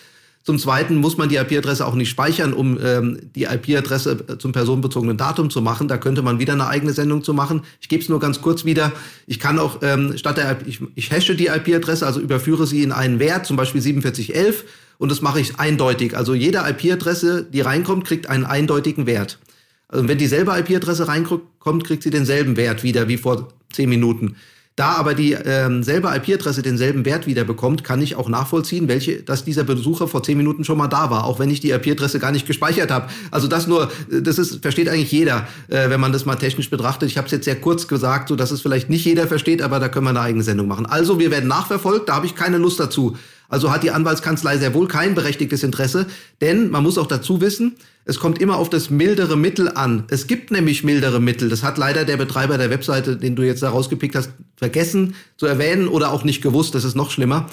Zum 0.45 0.59
Zweiten 0.59 0.97
muss 0.97 1.17
man 1.17 1.27
die 1.27 1.37
IP-Adresse 1.37 1.87
auch 1.87 1.95
nicht 1.95 2.09
speichern, 2.09 2.53
um 2.53 2.77
ähm, 2.79 3.17
die 3.35 3.45
IP-Adresse 3.45 4.37
zum 4.37 4.51
personenbezogenen 4.51 5.17
Datum 5.17 5.49
zu 5.49 5.59
machen. 5.59 5.87
Da 5.87 5.97
könnte 5.97 6.21
man 6.21 6.37
wieder 6.37 6.53
eine 6.53 6.67
eigene 6.67 6.93
Sendung 6.93 7.23
zu 7.23 7.33
machen. 7.33 7.63
Ich 7.81 7.89
gebe 7.89 8.03
es 8.03 8.09
nur 8.09 8.19
ganz 8.19 8.41
kurz 8.41 8.63
wieder. 8.63 8.91
Ich 9.25 9.39
kann 9.39 9.57
auch 9.57 9.79
ähm, 9.81 10.15
statt 10.17 10.37
der 10.37 10.59
ich, 10.67 10.81
ich 10.93 11.11
hashe 11.11 11.33
die 11.35 11.47
IP-Adresse, 11.47 12.05
also 12.05 12.19
überführe 12.19 12.67
sie 12.67 12.83
in 12.83 12.91
einen 12.91 13.17
Wert, 13.17 13.47
zum 13.47 13.57
Beispiel 13.57 13.81
4711, 13.81 14.65
und 14.99 15.11
das 15.11 15.23
mache 15.23 15.39
ich 15.39 15.59
eindeutig. 15.59 16.15
Also 16.15 16.35
jede 16.35 16.59
IP-Adresse, 16.59 17.47
die 17.51 17.61
reinkommt, 17.61 18.05
kriegt 18.05 18.29
einen 18.29 18.45
eindeutigen 18.45 19.07
Wert. 19.07 19.39
Also 19.87 20.07
wenn 20.07 20.19
dieselbe 20.19 20.55
IP-Adresse 20.59 21.07
reinkommt, 21.07 21.83
kriegt 21.85 22.03
sie 22.03 22.11
denselben 22.11 22.55
Wert 22.55 22.83
wieder 22.83 23.07
wie 23.07 23.17
vor 23.17 23.47
zehn 23.73 23.89
Minuten. 23.89 24.35
Da 24.75 24.95
aber 24.95 25.13
die 25.13 25.31
ähm, 25.31 25.83
selbe 25.83 26.09
IP-Adresse 26.13 26.61
denselben 26.61 27.05
Wert 27.05 27.27
wieder 27.27 27.45
bekommt, 27.45 27.85
kann 27.85 28.01
ich 28.01 28.17
auch 28.17 28.27
nachvollziehen, 28.27 28.89
welche, 28.89 29.23
dass 29.23 29.45
dieser 29.45 29.63
Besucher 29.63 30.09
vor 30.09 30.21
zehn 30.21 30.35
Minuten 30.35 30.65
schon 30.65 30.77
mal 30.77 30.89
da 30.89 31.09
war, 31.09 31.23
auch 31.23 31.39
wenn 31.39 31.49
ich 31.49 31.61
die 31.61 31.71
IP-Adresse 31.71 32.19
gar 32.19 32.33
nicht 32.33 32.45
gespeichert 32.45 32.91
habe. 32.91 33.07
Also 33.31 33.47
das 33.47 33.67
nur, 33.67 33.89
das 34.09 34.37
ist 34.37 34.61
versteht 34.61 34.89
eigentlich 34.89 35.13
jeder, 35.13 35.47
äh, 35.69 35.89
wenn 35.89 36.01
man 36.01 36.11
das 36.11 36.25
mal 36.25 36.35
technisch 36.35 36.69
betrachtet. 36.69 37.09
Ich 37.09 37.17
habe 37.17 37.25
es 37.25 37.31
jetzt 37.31 37.45
sehr 37.45 37.55
kurz 37.55 37.87
gesagt, 37.87 38.27
so 38.27 38.35
dass 38.35 38.51
es 38.51 38.59
vielleicht 38.59 38.89
nicht 38.89 39.05
jeder 39.05 39.27
versteht, 39.27 39.61
aber 39.61 39.79
da 39.79 39.87
können 39.87 40.07
wir 40.07 40.09
eine 40.09 40.19
eigene 40.19 40.43
Sendung 40.43 40.67
machen. 40.67 40.85
Also 40.85 41.19
wir 41.19 41.31
werden 41.31 41.47
nachverfolgt, 41.47 42.09
da 42.09 42.15
habe 42.15 42.25
ich 42.25 42.35
keine 42.35 42.57
Lust 42.57 42.77
dazu. 42.77 43.15
Also 43.47 43.71
hat 43.71 43.83
die 43.83 43.91
Anwaltskanzlei 43.91 44.57
sehr 44.57 44.73
wohl 44.73 44.89
kein 44.89 45.15
berechtigtes 45.15 45.63
Interesse, 45.63 46.07
denn 46.41 46.69
man 46.69 46.83
muss 46.83 46.97
auch 46.97 47.07
dazu 47.07 47.39
wissen, 47.39 47.77
es 48.03 48.19
kommt 48.19 48.39
immer 48.39 48.57
auf 48.57 48.69
das 48.69 48.89
mildere 48.89 49.35
Mittel 49.35 49.69
an. 49.69 50.03
Es 50.09 50.27
gibt 50.27 50.51
nämlich 50.51 50.83
mildere 50.83 51.19
Mittel. 51.19 51.49
Das 51.49 51.63
hat 51.63 51.77
leider 51.77 52.05
der 52.05 52.17
Betreiber 52.17 52.57
der 52.57 52.69
Webseite, 52.69 53.17
den 53.17 53.35
du 53.35 53.43
jetzt 53.43 53.63
da 53.63 53.69
rausgepickt 53.69 54.15
hast, 54.15 54.29
vergessen 54.55 55.15
zu 55.37 55.45
erwähnen 55.45 55.87
oder 55.87 56.11
auch 56.11 56.23
nicht 56.23 56.41
gewusst. 56.41 56.75
Das 56.75 56.83
ist 56.83 56.95
noch 56.95 57.11
schlimmer. 57.11 57.47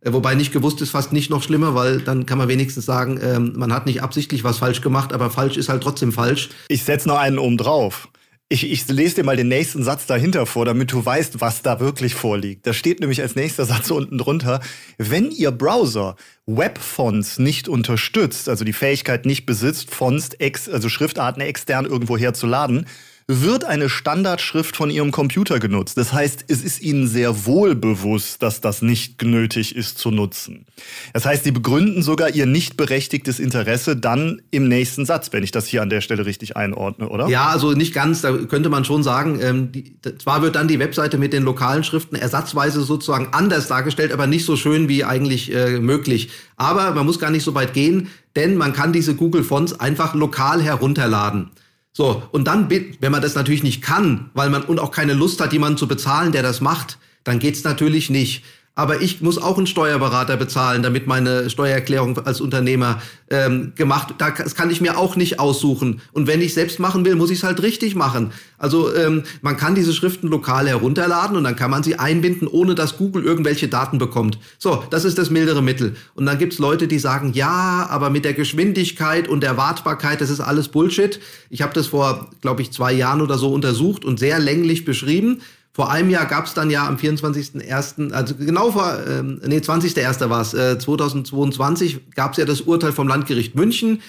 Äh, 0.00 0.12
wobei 0.12 0.34
nicht 0.34 0.52
gewusst 0.52 0.80
ist 0.80 0.90
fast 0.90 1.12
nicht 1.12 1.30
noch 1.30 1.42
schlimmer, 1.42 1.74
weil 1.74 2.00
dann 2.00 2.26
kann 2.26 2.38
man 2.38 2.48
wenigstens 2.48 2.86
sagen, 2.86 3.18
ähm, 3.22 3.52
man 3.56 3.72
hat 3.72 3.86
nicht 3.86 4.02
absichtlich 4.02 4.44
was 4.44 4.58
falsch 4.58 4.80
gemacht, 4.80 5.12
aber 5.12 5.30
falsch 5.30 5.56
ist 5.56 5.68
halt 5.68 5.82
trotzdem 5.82 6.12
falsch. 6.12 6.50
Ich 6.68 6.84
setze 6.84 7.08
noch 7.08 7.18
einen 7.18 7.38
oben 7.38 7.56
drauf. 7.56 8.08
Ich, 8.48 8.70
ich 8.70 8.86
lese 8.86 9.16
dir 9.16 9.24
mal 9.24 9.36
den 9.36 9.48
nächsten 9.48 9.82
Satz 9.82 10.06
dahinter 10.06 10.46
vor, 10.46 10.64
damit 10.64 10.92
du 10.92 11.04
weißt, 11.04 11.40
was 11.40 11.62
da 11.62 11.80
wirklich 11.80 12.14
vorliegt. 12.14 12.64
Da 12.64 12.72
steht 12.72 13.00
nämlich 13.00 13.20
als 13.20 13.34
nächster 13.34 13.64
Satz 13.64 13.90
unten 13.90 14.18
drunter, 14.18 14.60
wenn 14.98 15.32
Ihr 15.32 15.50
Browser 15.50 16.14
Webfonts 16.46 17.40
nicht 17.40 17.68
unterstützt, 17.68 18.48
also 18.48 18.64
die 18.64 18.72
Fähigkeit 18.72 19.26
nicht 19.26 19.46
besitzt, 19.46 19.92
Fonts, 19.92 20.28
ex, 20.38 20.68
also 20.68 20.88
Schriftarten 20.88 21.42
extern 21.42 21.86
irgendwo 21.86 22.16
herzuladen, 22.16 22.86
wird 23.28 23.64
eine 23.64 23.88
Standardschrift 23.88 24.76
von 24.76 24.88
Ihrem 24.88 25.10
Computer 25.10 25.58
genutzt. 25.58 25.96
Das 25.96 26.12
heißt, 26.12 26.44
es 26.46 26.62
ist 26.62 26.80
Ihnen 26.80 27.08
sehr 27.08 27.44
wohl 27.44 27.74
bewusst, 27.74 28.40
dass 28.40 28.60
das 28.60 28.82
nicht 28.82 29.20
nötig 29.22 29.74
ist 29.74 29.98
zu 29.98 30.12
nutzen. 30.12 30.64
Das 31.12 31.26
heißt, 31.26 31.42
Sie 31.42 31.50
begründen 31.50 32.02
sogar 32.02 32.30
Ihr 32.30 32.46
nicht 32.46 32.76
berechtigtes 32.76 33.40
Interesse 33.40 33.96
dann 33.96 34.42
im 34.52 34.68
nächsten 34.68 35.04
Satz, 35.04 35.32
wenn 35.32 35.42
ich 35.42 35.50
das 35.50 35.66
hier 35.66 35.82
an 35.82 35.90
der 35.90 36.02
Stelle 36.02 36.24
richtig 36.24 36.56
einordne, 36.56 37.08
oder? 37.08 37.26
Ja, 37.26 37.48
also 37.48 37.72
nicht 37.72 37.92
ganz. 37.92 38.20
Da 38.20 38.32
könnte 38.32 38.68
man 38.68 38.84
schon 38.84 39.02
sagen, 39.02 39.40
ähm, 39.42 39.72
die, 39.72 39.96
zwar 40.18 40.42
wird 40.42 40.54
dann 40.54 40.68
die 40.68 40.78
Webseite 40.78 41.18
mit 41.18 41.32
den 41.32 41.42
lokalen 41.42 41.82
Schriften 41.82 42.14
ersatzweise 42.14 42.82
sozusagen 42.82 43.30
anders 43.32 43.66
dargestellt, 43.66 44.12
aber 44.12 44.28
nicht 44.28 44.44
so 44.44 44.54
schön 44.54 44.88
wie 44.88 45.02
eigentlich 45.02 45.52
äh, 45.52 45.80
möglich. 45.80 46.30
Aber 46.56 46.92
man 46.92 47.04
muss 47.04 47.18
gar 47.18 47.32
nicht 47.32 47.42
so 47.42 47.54
weit 47.56 47.74
gehen, 47.74 48.08
denn 48.36 48.56
man 48.56 48.72
kann 48.72 48.92
diese 48.92 49.16
Google 49.16 49.42
Fonts 49.42 49.80
einfach 49.80 50.14
lokal 50.14 50.62
herunterladen. 50.62 51.50
So, 51.96 52.22
und 52.30 52.46
dann, 52.46 52.68
wenn 52.68 53.10
man 53.10 53.22
das 53.22 53.36
natürlich 53.36 53.62
nicht 53.62 53.80
kann, 53.80 54.28
weil 54.34 54.50
man 54.50 54.64
und 54.64 54.80
auch 54.80 54.90
keine 54.90 55.14
Lust 55.14 55.40
hat, 55.40 55.54
jemanden 55.54 55.78
zu 55.78 55.88
bezahlen, 55.88 56.30
der 56.30 56.42
das 56.42 56.60
macht, 56.60 56.98
dann 57.24 57.38
geht's 57.38 57.64
natürlich 57.64 58.10
nicht. 58.10 58.44
Aber 58.76 59.00
ich 59.00 59.22
muss 59.22 59.38
auch 59.38 59.56
einen 59.56 59.66
Steuerberater 59.66 60.36
bezahlen, 60.36 60.82
damit 60.82 61.06
meine 61.06 61.48
Steuererklärung 61.48 62.18
als 62.26 62.42
Unternehmer 62.42 63.00
ähm, 63.30 63.72
gemacht. 63.74 64.14
Das 64.18 64.54
kann 64.54 64.70
ich 64.70 64.82
mir 64.82 64.98
auch 64.98 65.16
nicht 65.16 65.40
aussuchen. 65.40 66.02
Und 66.12 66.26
wenn 66.26 66.42
ich 66.42 66.52
selbst 66.52 66.78
machen 66.78 67.06
will, 67.06 67.16
muss 67.16 67.30
ich 67.30 67.38
es 67.38 67.44
halt 67.44 67.62
richtig 67.62 67.94
machen. 67.94 68.32
Also 68.58 68.94
ähm, 68.94 69.24
man 69.40 69.56
kann 69.56 69.74
diese 69.74 69.94
Schriften 69.94 70.28
lokal 70.28 70.68
herunterladen 70.68 71.38
und 71.38 71.44
dann 71.44 71.56
kann 71.56 71.70
man 71.70 71.82
sie 71.82 71.98
einbinden, 71.98 72.46
ohne 72.46 72.74
dass 72.74 72.98
Google 72.98 73.24
irgendwelche 73.24 73.68
Daten 73.68 73.96
bekommt. 73.96 74.38
So, 74.58 74.84
das 74.90 75.06
ist 75.06 75.16
das 75.16 75.30
mildere 75.30 75.62
Mittel. 75.62 75.96
Und 76.14 76.26
dann 76.26 76.38
gibt's 76.38 76.58
Leute, 76.58 76.86
die 76.86 76.98
sagen, 76.98 77.32
ja, 77.32 77.86
aber 77.88 78.10
mit 78.10 78.26
der 78.26 78.34
Geschwindigkeit 78.34 79.26
und 79.26 79.42
der 79.42 79.56
Wartbarkeit, 79.56 80.20
das 80.20 80.28
ist 80.28 80.40
alles 80.40 80.68
Bullshit. 80.68 81.18
Ich 81.48 81.62
habe 81.62 81.72
das 81.72 81.86
vor, 81.86 82.28
glaube 82.42 82.60
ich, 82.60 82.72
zwei 82.72 82.92
Jahren 82.92 83.22
oder 83.22 83.38
so 83.38 83.54
untersucht 83.54 84.04
und 84.04 84.18
sehr 84.18 84.38
länglich 84.38 84.84
beschrieben. 84.84 85.40
Vor 85.76 85.90
einem 85.90 86.08
Jahr 86.08 86.24
gab 86.24 86.46
es 86.46 86.54
dann 86.54 86.70
ja 86.70 86.88
am 86.88 86.96
24.01., 86.96 88.10
also 88.10 88.34
genau 88.34 88.70
vor, 88.72 88.98
ähm, 89.06 89.42
nee, 89.46 89.58
20.01. 89.58 90.30
war 90.30 90.40
es, 90.40 90.54
äh, 90.54 90.78
2022 90.78 92.12
gab 92.14 92.32
es 92.32 92.38
ja 92.38 92.46
das 92.46 92.62
Urteil 92.62 92.92
vom 92.92 93.06
Landgericht 93.06 93.54
München. 93.54 94.00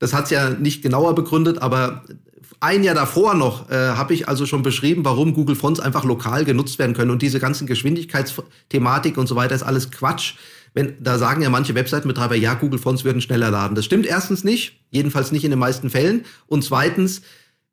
Das 0.00 0.14
hat 0.14 0.24
es 0.24 0.30
ja 0.30 0.50
nicht 0.50 0.82
genauer 0.82 1.14
begründet, 1.14 1.62
aber 1.62 2.02
ein 2.58 2.82
Jahr 2.82 2.96
davor 2.96 3.34
noch 3.34 3.70
äh, 3.70 3.74
habe 3.74 4.14
ich 4.14 4.26
also 4.26 4.46
schon 4.46 4.64
beschrieben, 4.64 5.04
warum 5.04 5.32
Google 5.32 5.54
Fonts 5.54 5.78
einfach 5.78 6.02
lokal 6.02 6.44
genutzt 6.44 6.80
werden 6.80 6.92
können. 6.96 7.12
Und 7.12 7.22
diese 7.22 7.38
ganzen 7.38 7.68
Geschwindigkeitsthematik 7.68 9.16
und 9.16 9.28
so 9.28 9.36
weiter 9.36 9.54
ist 9.54 9.62
alles 9.62 9.92
Quatsch. 9.92 10.34
Wenn, 10.74 10.96
da 10.98 11.18
sagen 11.18 11.40
ja 11.40 11.50
manche 11.50 11.76
Webseitenbetreiber, 11.76 12.34
ja, 12.34 12.54
Google 12.54 12.80
Fonts 12.80 13.04
würden 13.04 13.22
schneller 13.22 13.52
laden. 13.52 13.76
Das 13.76 13.84
stimmt 13.84 14.06
erstens 14.06 14.42
nicht, 14.42 14.80
jedenfalls 14.90 15.30
nicht 15.30 15.44
in 15.44 15.50
den 15.50 15.60
meisten 15.60 15.88
Fällen. 15.88 16.24
Und 16.48 16.64
zweitens, 16.64 17.22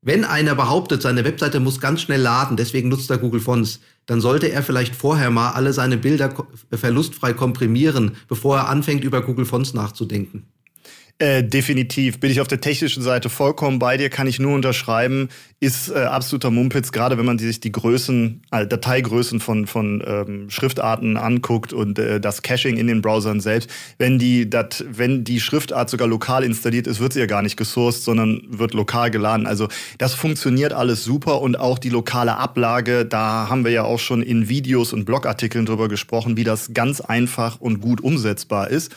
wenn 0.01 0.23
einer 0.23 0.55
behauptet, 0.55 1.01
seine 1.01 1.25
Webseite 1.25 1.59
muss 1.59 1.81
ganz 1.81 2.01
schnell 2.01 2.21
laden, 2.21 2.55
deswegen 2.55 2.87
nutzt 2.87 3.09
er 3.09 3.17
Google 3.17 3.41
Fonts, 3.41 3.81
dann 4.05 4.21
sollte 4.21 4.49
er 4.49 4.63
vielleicht 4.63 4.95
vorher 4.95 5.29
mal 5.29 5.51
alle 5.51 5.73
seine 5.73 5.97
Bilder 5.97 6.33
verlustfrei 6.71 7.33
komprimieren, 7.33 8.15
bevor 8.27 8.57
er 8.57 8.69
anfängt, 8.69 9.03
über 9.03 9.21
Google 9.21 9.45
Fonts 9.45 9.73
nachzudenken. 9.73 10.47
Äh, 11.21 11.43
definitiv. 11.43 12.21
Bin 12.21 12.31
ich 12.31 12.39
auf 12.39 12.47
der 12.47 12.61
technischen 12.61 13.03
Seite 13.03 13.29
vollkommen 13.29 13.77
bei 13.77 13.97
dir, 13.97 14.09
kann 14.09 14.25
ich 14.25 14.39
nur 14.39 14.55
unterschreiben. 14.55 15.27
Ist 15.59 15.89
äh, 15.89 15.95
absoluter 15.95 16.49
Mumpitz, 16.49 16.93
gerade 16.93 17.17
wenn 17.17 17.25
man 17.25 17.37
sich 17.37 17.59
die 17.59 17.73
Größen, 17.73 18.41
äh, 18.51 18.65
Dateigrößen 18.65 19.41
von, 19.41 19.67
von 19.67 20.01
ähm, 20.07 20.49
Schriftarten 20.49 21.17
anguckt 21.17 21.73
und 21.73 21.99
äh, 21.99 22.21
das 22.21 22.41
Caching 22.41 22.77
in 22.77 22.87
den 22.87 23.01
Browsern 23.01 23.41
selbst. 23.41 23.69
Wenn 23.97 24.17
die, 24.17 24.49
dat, 24.49 24.85
wenn 24.89 25.25
die 25.25 25.41
Schriftart 25.41 25.89
sogar 25.89 26.07
lokal 26.07 26.45
installiert 26.45 26.87
ist, 26.87 27.01
wird 27.01 27.11
sie 27.11 27.19
ja 27.19 27.25
gar 27.25 27.41
nicht 27.41 27.57
gesourced, 27.57 28.01
sondern 28.01 28.41
wird 28.47 28.73
lokal 28.73 29.11
geladen. 29.11 29.45
Also 29.45 29.67
das 29.97 30.13
funktioniert 30.13 30.71
alles 30.71 31.03
super 31.03 31.41
und 31.41 31.59
auch 31.59 31.79
die 31.79 31.89
lokale 31.89 32.37
Ablage, 32.37 33.05
da 33.05 33.49
haben 33.49 33.65
wir 33.65 33.73
ja 33.73 33.83
auch 33.83 33.99
schon 33.99 34.21
in 34.21 34.47
Videos 34.47 34.93
und 34.93 35.03
Blogartikeln 35.03 35.65
drüber 35.65 35.89
gesprochen, 35.89 36.37
wie 36.37 36.45
das 36.45 36.73
ganz 36.73 37.01
einfach 37.01 37.59
und 37.59 37.81
gut 37.81 37.99
umsetzbar 37.99 38.69
ist. 38.69 38.95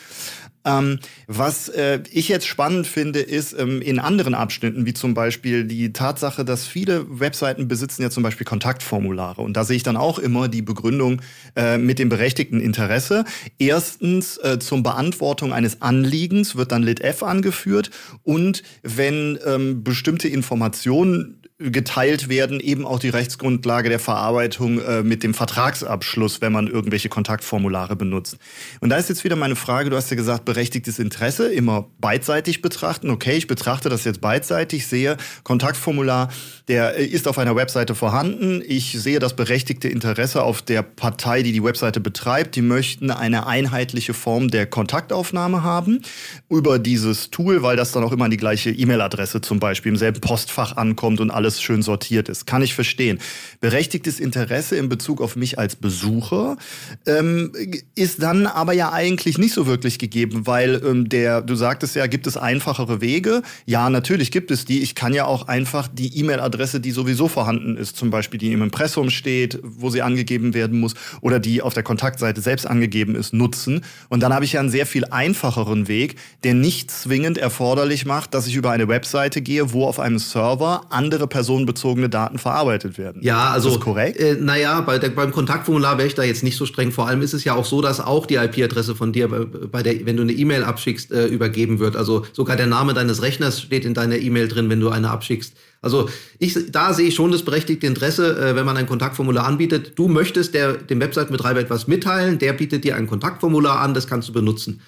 Ähm, 0.65 0.99
was 1.27 1.69
äh, 1.69 1.99
ich 2.11 2.29
jetzt 2.29 2.47
spannend 2.47 2.87
finde, 2.87 3.19
ist 3.19 3.53
ähm, 3.57 3.81
in 3.81 3.99
anderen 3.99 4.33
Abschnitten, 4.33 4.85
wie 4.85 4.93
zum 4.93 5.13
Beispiel 5.13 5.65
die 5.65 5.93
Tatsache, 5.93 6.45
dass 6.45 6.65
viele 6.65 7.05
Webseiten 7.19 7.67
besitzen 7.67 8.01
ja 8.01 8.09
zum 8.09 8.23
Beispiel 8.23 8.45
Kontaktformulare. 8.45 9.41
Und 9.41 9.57
da 9.57 9.63
sehe 9.63 9.75
ich 9.75 9.83
dann 9.83 9.97
auch 9.97 10.19
immer 10.19 10.47
die 10.47 10.61
Begründung 10.61 11.21
äh, 11.55 11.77
mit 11.77 11.99
dem 11.99 12.09
berechtigten 12.09 12.61
Interesse. 12.61 13.25
Erstens 13.59 14.37
äh, 14.37 14.59
zum 14.59 14.83
Beantwortung 14.83 15.53
eines 15.53 15.81
Anliegens 15.81 16.55
wird 16.55 16.71
dann 16.71 16.83
LitF 16.83 17.23
angeführt. 17.23 17.91
Und 18.23 18.63
wenn 18.83 19.37
ähm, 19.45 19.83
bestimmte 19.83 20.27
Informationen 20.27 21.42
geteilt 21.71 22.29
werden, 22.29 22.59
eben 22.59 22.85
auch 22.85 22.99
die 22.99 23.09
Rechtsgrundlage 23.09 23.89
der 23.89 23.99
Verarbeitung 23.99 24.79
äh, 24.79 25.03
mit 25.03 25.23
dem 25.23 25.33
Vertragsabschluss, 25.33 26.41
wenn 26.41 26.51
man 26.51 26.67
irgendwelche 26.67 27.09
Kontaktformulare 27.09 27.95
benutzt. 27.95 28.37
Und 28.81 28.89
da 28.89 28.97
ist 28.97 29.09
jetzt 29.09 29.23
wieder 29.23 29.35
meine 29.35 29.55
Frage, 29.55 29.89
du 29.89 29.95
hast 29.95 30.09
ja 30.09 30.17
gesagt, 30.17 30.45
berechtigtes 30.45 30.99
Interesse, 30.99 31.51
immer 31.51 31.87
beidseitig 31.99 32.61
betrachten. 32.61 33.09
Okay, 33.09 33.37
ich 33.37 33.47
betrachte 33.47 33.89
das 33.89 34.03
jetzt 34.03 34.21
beidseitig, 34.21 34.87
sehe 34.87 35.17
Kontaktformular, 35.43 36.29
der 36.67 36.97
äh, 36.97 37.05
ist 37.05 37.27
auf 37.27 37.37
einer 37.37 37.55
Webseite 37.55 37.95
vorhanden. 37.95 38.61
Ich 38.65 38.91
sehe 38.91 39.19
das 39.19 39.35
berechtigte 39.35 39.87
Interesse 39.87 40.43
auf 40.43 40.61
der 40.61 40.81
Partei, 40.81 41.43
die 41.43 41.51
die 41.51 41.63
Webseite 41.63 41.99
betreibt. 41.99 42.55
Die 42.55 42.61
möchten 42.61 43.11
eine 43.11 43.47
einheitliche 43.47 44.13
Form 44.13 44.49
der 44.49 44.65
Kontaktaufnahme 44.65 45.63
haben 45.63 46.01
über 46.49 46.79
dieses 46.79 47.29
Tool, 47.29 47.63
weil 47.63 47.77
das 47.77 47.91
dann 47.91 48.03
auch 48.03 48.11
immer 48.11 48.25
an 48.25 48.31
die 48.31 48.37
gleiche 48.37 48.69
E-Mail-Adresse 48.69 49.41
zum 49.41 49.59
Beispiel 49.59 49.91
im 49.91 49.97
selben 49.97 50.21
Postfach 50.21 50.77
ankommt 50.77 51.19
und 51.19 51.31
alles 51.31 51.52
schön 51.61 51.81
sortiert 51.81 52.29
ist. 52.29 52.45
Kann 52.45 52.61
ich 52.61 52.73
verstehen. 52.73 53.19
Berechtigtes 53.59 54.19
Interesse 54.19 54.75
in 54.75 54.89
Bezug 54.89 55.21
auf 55.21 55.35
mich 55.35 55.59
als 55.59 55.75
Besucher 55.75 56.57
ähm, 57.05 57.51
ist 57.95 58.21
dann 58.23 58.47
aber 58.47 58.73
ja 58.73 58.91
eigentlich 58.91 59.37
nicht 59.37 59.53
so 59.53 59.67
wirklich 59.67 59.99
gegeben, 59.99 60.47
weil 60.47 60.81
ähm, 60.85 61.09
der, 61.09 61.41
du 61.41 61.55
sagtest 61.55 61.95
ja, 61.95 62.07
gibt 62.07 62.27
es 62.27 62.37
einfachere 62.37 63.01
Wege? 63.01 63.41
Ja, 63.65 63.89
natürlich 63.89 64.31
gibt 64.31 64.51
es 64.51 64.65
die. 64.65 64.81
Ich 64.81 64.95
kann 64.95 65.13
ja 65.13 65.25
auch 65.25 65.47
einfach 65.47 65.87
die 65.87 66.17
E-Mail-Adresse, 66.19 66.79
die 66.79 66.91
sowieso 66.91 67.27
vorhanden 67.27 67.77
ist, 67.77 67.97
zum 67.97 68.09
Beispiel 68.09 68.39
die 68.39 68.51
im 68.51 68.61
Impressum 68.61 69.09
steht, 69.09 69.59
wo 69.63 69.89
sie 69.89 70.01
angegeben 70.01 70.53
werden 70.53 70.79
muss, 70.79 70.93
oder 71.21 71.39
die 71.39 71.61
auf 71.61 71.73
der 71.73 71.83
Kontaktseite 71.83 72.41
selbst 72.41 72.65
angegeben 72.65 73.15
ist, 73.15 73.33
nutzen. 73.33 73.81
Und 74.09 74.21
dann 74.21 74.33
habe 74.33 74.45
ich 74.45 74.53
ja 74.53 74.59
einen 74.59 74.69
sehr 74.69 74.85
viel 74.85 75.05
einfacheren 75.05 75.87
Weg, 75.87 76.15
der 76.43 76.53
nicht 76.53 76.91
zwingend 76.91 77.37
erforderlich 77.37 78.05
macht, 78.05 78.33
dass 78.33 78.47
ich 78.47 78.55
über 78.55 78.71
eine 78.71 78.87
Webseite 78.87 79.41
gehe, 79.41 79.73
wo 79.73 79.85
auf 79.85 79.99
einem 79.99 80.19
Server 80.19 80.85
andere 80.89 81.27
personenbezogene 81.43 82.09
Daten 82.09 82.39
verarbeitet 82.39 82.97
werden. 82.97 83.21
Ja, 83.21 83.49
also 83.51 83.69
ist 83.69 83.75
das 83.75 83.83
korrekt. 83.83 84.17
Äh, 84.17 84.37
naja, 84.39 84.79
bei 84.81 84.97
der, 84.97 85.09
beim 85.09 85.31
Kontaktformular 85.31 85.97
wäre 85.97 86.07
ich 86.07 86.15
da 86.15 86.23
jetzt 86.23 86.43
nicht 86.43 86.57
so 86.57 86.65
streng. 86.65 86.91
Vor 86.91 87.07
allem 87.07 87.21
ist 87.21 87.33
es 87.33 87.43
ja 87.43 87.53
auch 87.53 87.65
so, 87.65 87.81
dass 87.81 87.99
auch 87.99 88.25
die 88.25 88.35
IP-Adresse 88.35 88.95
von 88.95 89.11
dir, 89.11 89.27
bei 89.27 89.83
der, 89.83 90.05
wenn 90.05 90.15
du 90.15 90.23
eine 90.23 90.31
E-Mail 90.31 90.63
abschickst, 90.63 91.11
äh, 91.11 91.25
übergeben 91.25 91.79
wird. 91.79 91.97
Also 91.97 92.25
sogar 92.31 92.55
der 92.55 92.67
Name 92.67 92.93
deines 92.93 93.21
Rechners 93.21 93.61
steht 93.61 93.83
in 93.83 93.93
deiner 93.93 94.17
E-Mail 94.17 94.47
drin, 94.47 94.69
wenn 94.69 94.79
du 94.79 94.89
eine 94.89 95.09
abschickst. 95.09 95.53
Also 95.81 96.07
ich, 96.39 96.57
da 96.71 96.93
sehe 96.93 97.09
ich 97.09 97.15
schon 97.15 97.31
das 97.31 97.43
berechtigte 97.43 97.85
Interesse, 97.85 98.37
äh, 98.37 98.55
wenn 98.55 98.65
man 98.65 98.77
ein 98.77 98.87
Kontaktformular 98.87 99.45
anbietet. 99.45 99.93
Du 99.95 100.07
möchtest 100.07 100.53
der, 100.53 100.73
dem 100.73 101.01
Website-Betreiber 101.01 101.59
etwas 101.59 101.87
mitteilen, 101.87 102.39
der 102.39 102.53
bietet 102.53 102.85
dir 102.85 102.95
ein 102.95 103.07
Kontaktformular 103.07 103.79
an, 103.79 103.93
das 103.93 104.07
kannst 104.07 104.29
du 104.29 104.33
benutzen. 104.33 104.79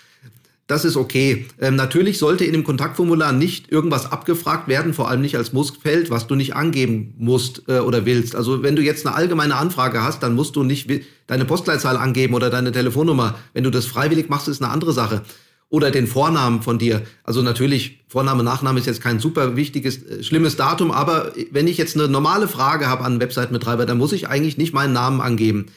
Das 0.68 0.84
ist 0.84 0.98
okay. 0.98 1.46
Ähm, 1.62 1.76
natürlich 1.76 2.18
sollte 2.18 2.44
in 2.44 2.54
dem 2.54 2.64
Kontaktformular 2.64 3.32
nicht 3.32 3.72
irgendwas 3.72 4.12
abgefragt 4.12 4.68
werden, 4.68 4.96
vor 4.96 5.10
allem 5.10 5.22
nicht 5.22 5.38
als 5.38 5.54
Muskfeld, 5.54 6.10
was 6.10 6.26
du 6.26 6.34
nicht 6.34 6.56
angeben 6.56 7.14
musst 7.20 7.64
äh, 7.68 7.80
oder 7.80 8.06
willst. 8.08 8.36
Also 8.36 8.64
wenn 8.64 8.76
du 8.76 8.82
jetzt 8.82 9.06
eine 9.06 9.16
allgemeine 9.16 9.58
Anfrage 9.58 10.02
hast, 10.02 10.24
dann 10.24 10.34
musst 10.34 10.56
du 10.56 10.64
nicht 10.64 10.90
deine 11.28 11.46
Postleitzahl 11.46 11.98
angeben 11.98 12.34
oder 12.34 12.50
deine 12.50 12.72
Telefonnummer. 12.72 13.36
Wenn 13.54 13.64
du 13.64 13.70
das 13.70 13.86
freiwillig 13.86 14.28
machst, 14.28 14.48
ist 14.48 14.64
eine 14.64 14.72
andere 14.72 14.92
Sache. 14.92 15.22
Oder 15.70 15.92
den 15.92 16.08
Vornamen 16.08 16.64
von 16.64 16.80
dir. 16.80 17.04
Also 17.24 17.44
natürlich, 17.44 18.04
Vorname, 18.08 18.44
Nachname 18.44 18.80
ist 18.80 18.88
jetzt 18.88 19.02
kein 19.02 19.20
super 19.20 19.56
wichtiges, 19.56 20.02
äh, 20.02 20.24
schlimmes 20.24 20.56
Datum, 20.56 20.90
aber 20.90 21.34
wenn 21.52 21.68
ich 21.68 21.78
jetzt 21.78 21.96
eine 21.96 22.08
normale 22.08 22.48
Frage 22.48 22.88
habe 22.88 23.04
an 23.04 23.14
einen 23.14 23.22
Website-Betreiber, 23.22 23.86
dann 23.86 24.00
muss 24.00 24.14
ich 24.14 24.30
eigentlich 24.30 24.58
nicht 24.58 24.74
meinen 24.74 24.94
Namen 24.94 25.22
angeben 25.22 25.68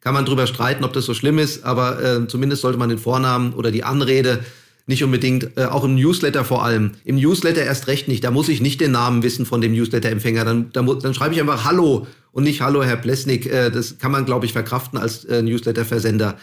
kann 0.00 0.14
man 0.14 0.24
drüber 0.24 0.46
streiten, 0.46 0.84
ob 0.84 0.92
das 0.92 1.04
so 1.04 1.14
schlimm 1.14 1.38
ist, 1.38 1.64
aber 1.64 2.02
äh, 2.02 2.26
zumindest 2.26 2.62
sollte 2.62 2.78
man 2.78 2.88
den 2.88 2.98
Vornamen 2.98 3.52
oder 3.52 3.70
die 3.70 3.84
Anrede 3.84 4.40
nicht 4.86 5.04
unbedingt, 5.04 5.56
äh, 5.56 5.66
auch 5.66 5.84
im 5.84 5.94
Newsletter 5.94 6.44
vor 6.44 6.64
allem. 6.64 6.92
Im 7.04 7.16
Newsletter 7.16 7.62
erst 7.62 7.86
recht 7.86 8.08
nicht. 8.08 8.24
Da 8.24 8.30
muss 8.30 8.48
ich 8.48 8.60
nicht 8.60 8.80
den 8.80 8.92
Namen 8.92 9.22
wissen 9.22 9.46
von 9.46 9.60
dem 9.60 9.72
Newsletter-Empfänger. 9.72 10.44
Dann, 10.44 10.72
dann, 10.72 10.98
dann 10.98 11.14
schreibe 11.14 11.34
ich 11.34 11.40
einfach 11.40 11.64
Hallo 11.64 12.06
und 12.32 12.44
nicht 12.44 12.60
Hallo, 12.60 12.82
Herr 12.82 12.96
Plesnik. 12.96 13.46
Äh, 13.46 13.70
das 13.70 13.98
kann 13.98 14.10
man, 14.10 14.26
glaube 14.26 14.46
ich, 14.46 14.52
verkraften 14.52 14.98
als 14.98 15.24
äh, 15.26 15.42
Newsletter-Versender. 15.42 16.36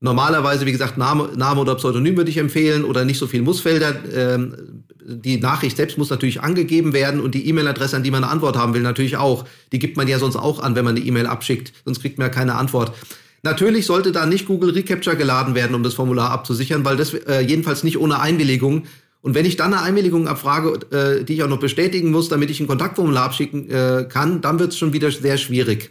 Normalerweise, 0.00 0.66
wie 0.66 0.72
gesagt, 0.72 0.98
Name, 0.98 1.30
Name 1.36 1.60
oder 1.60 1.74
Pseudonym 1.74 2.16
würde 2.16 2.30
ich 2.30 2.36
empfehlen 2.36 2.84
oder 2.84 3.04
nicht 3.04 3.18
so 3.18 3.26
viel 3.26 3.42
Mussfelder. 3.42 3.94
Ähm, 4.14 4.84
die 5.08 5.38
Nachricht 5.38 5.76
selbst 5.76 5.96
muss 5.96 6.10
natürlich 6.10 6.42
angegeben 6.42 6.92
werden 6.92 7.20
und 7.20 7.34
die 7.34 7.48
E-Mail-Adresse, 7.48 7.96
an 7.96 8.02
die 8.02 8.10
man 8.10 8.24
eine 8.24 8.32
Antwort 8.32 8.56
haben 8.56 8.74
will, 8.74 8.82
natürlich 8.82 9.16
auch. 9.16 9.46
Die 9.72 9.78
gibt 9.78 9.96
man 9.96 10.08
ja 10.08 10.18
sonst 10.18 10.36
auch 10.36 10.60
an, 10.60 10.74
wenn 10.74 10.84
man 10.84 10.96
eine 10.96 11.04
E-Mail 11.04 11.26
abschickt, 11.26 11.72
sonst 11.84 12.00
kriegt 12.00 12.18
man 12.18 12.26
ja 12.26 12.32
keine 12.32 12.56
Antwort. 12.56 12.92
Natürlich 13.42 13.86
sollte 13.86 14.12
da 14.12 14.26
nicht 14.26 14.46
Google 14.46 14.70
Recapture 14.70 15.16
geladen 15.16 15.54
werden, 15.54 15.74
um 15.74 15.82
das 15.82 15.94
Formular 15.94 16.30
abzusichern, 16.30 16.84
weil 16.84 16.96
das 16.96 17.14
äh, 17.14 17.40
jedenfalls 17.40 17.84
nicht 17.84 17.98
ohne 17.98 18.20
Einwilligung. 18.20 18.84
Und 19.22 19.34
wenn 19.34 19.46
ich 19.46 19.56
dann 19.56 19.72
eine 19.72 19.82
Einwilligung 19.82 20.28
abfrage, 20.28 20.80
äh, 20.90 21.24
die 21.24 21.34
ich 21.34 21.42
auch 21.42 21.48
noch 21.48 21.60
bestätigen 21.60 22.10
muss, 22.10 22.28
damit 22.28 22.50
ich 22.50 22.60
ein 22.60 22.66
Kontaktformular 22.66 23.24
abschicken 23.24 23.70
äh, 23.70 24.06
kann, 24.08 24.40
dann 24.40 24.58
wird 24.58 24.72
es 24.72 24.78
schon 24.78 24.92
wieder 24.92 25.10
sehr 25.10 25.38
schwierig. 25.38 25.90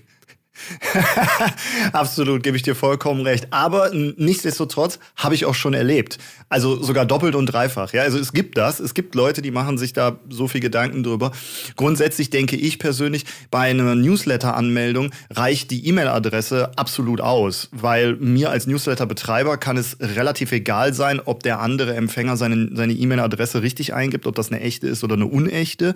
Absolut, 1.93 2.43
gebe 2.43 2.57
ich 2.57 2.63
dir 2.63 2.75
vollkommen 2.75 3.21
recht. 3.21 3.47
Aber 3.51 3.91
nichtsdestotrotz 3.93 4.99
habe 5.15 5.35
ich 5.35 5.45
auch 5.45 5.55
schon 5.55 5.73
erlebt. 5.73 6.17
Also 6.49 6.81
sogar 6.81 7.05
doppelt 7.05 7.35
und 7.35 7.47
dreifach. 7.47 7.93
Ja, 7.93 8.03
also 8.03 8.17
es 8.17 8.33
gibt 8.33 8.57
das. 8.57 8.79
Es 8.79 8.93
gibt 8.93 9.15
Leute, 9.15 9.41
die 9.41 9.51
machen 9.51 9.77
sich 9.77 9.93
da 9.93 10.19
so 10.29 10.47
viel 10.47 10.61
Gedanken 10.61 11.03
drüber. 11.03 11.31
Grundsätzlich 11.75 12.29
denke 12.29 12.55
ich 12.55 12.79
persönlich, 12.79 13.25
bei 13.51 13.69
einer 13.69 13.95
Newsletter-Anmeldung 13.95 15.11
reicht 15.31 15.71
die 15.71 15.87
E-Mail-Adresse 15.87 16.71
absolut 16.77 17.21
aus, 17.21 17.69
weil 17.71 18.15
mir 18.15 18.49
als 18.51 18.67
Newsletter-Betreiber 18.67 19.57
kann 19.57 19.77
es 19.77 19.97
relativ 19.99 20.51
egal 20.51 20.93
sein, 20.93 21.19
ob 21.23 21.43
der 21.43 21.59
andere 21.59 21.95
Empfänger 21.95 22.37
seine, 22.37 22.69
seine 22.73 22.93
E-Mail-Adresse 22.93 23.61
richtig 23.61 23.93
eingibt, 23.93 24.27
ob 24.27 24.35
das 24.35 24.51
eine 24.51 24.61
echte 24.61 24.87
ist 24.87 25.03
oder 25.03 25.15
eine 25.15 25.25
unechte. 25.25 25.93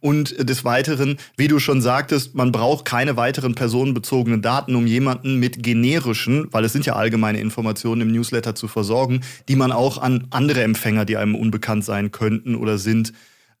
Und 0.00 0.48
des 0.48 0.64
Weiteren, 0.64 1.16
wie 1.36 1.48
du 1.48 1.58
schon 1.58 1.80
sagtest, 1.80 2.34
man 2.34 2.52
braucht 2.52 2.84
keine 2.84 3.16
weiteren 3.16 3.54
Personen 3.54 3.94
personenbezogene 4.06 4.38
Daten, 4.38 4.74
um 4.74 4.86
jemanden 4.86 5.36
mit 5.36 5.62
generischen, 5.62 6.48
weil 6.52 6.64
es 6.64 6.72
sind 6.72 6.86
ja 6.86 6.94
allgemeine 6.94 7.40
Informationen 7.40 8.02
im 8.02 8.12
Newsletter 8.12 8.54
zu 8.54 8.68
versorgen, 8.68 9.20
die 9.48 9.56
man 9.56 9.72
auch 9.72 9.98
an 9.98 10.28
andere 10.30 10.62
Empfänger, 10.62 11.04
die 11.04 11.16
einem 11.16 11.34
unbekannt 11.34 11.84
sein 11.84 12.10
könnten 12.12 12.54
oder 12.54 12.78
sind, 12.78 13.12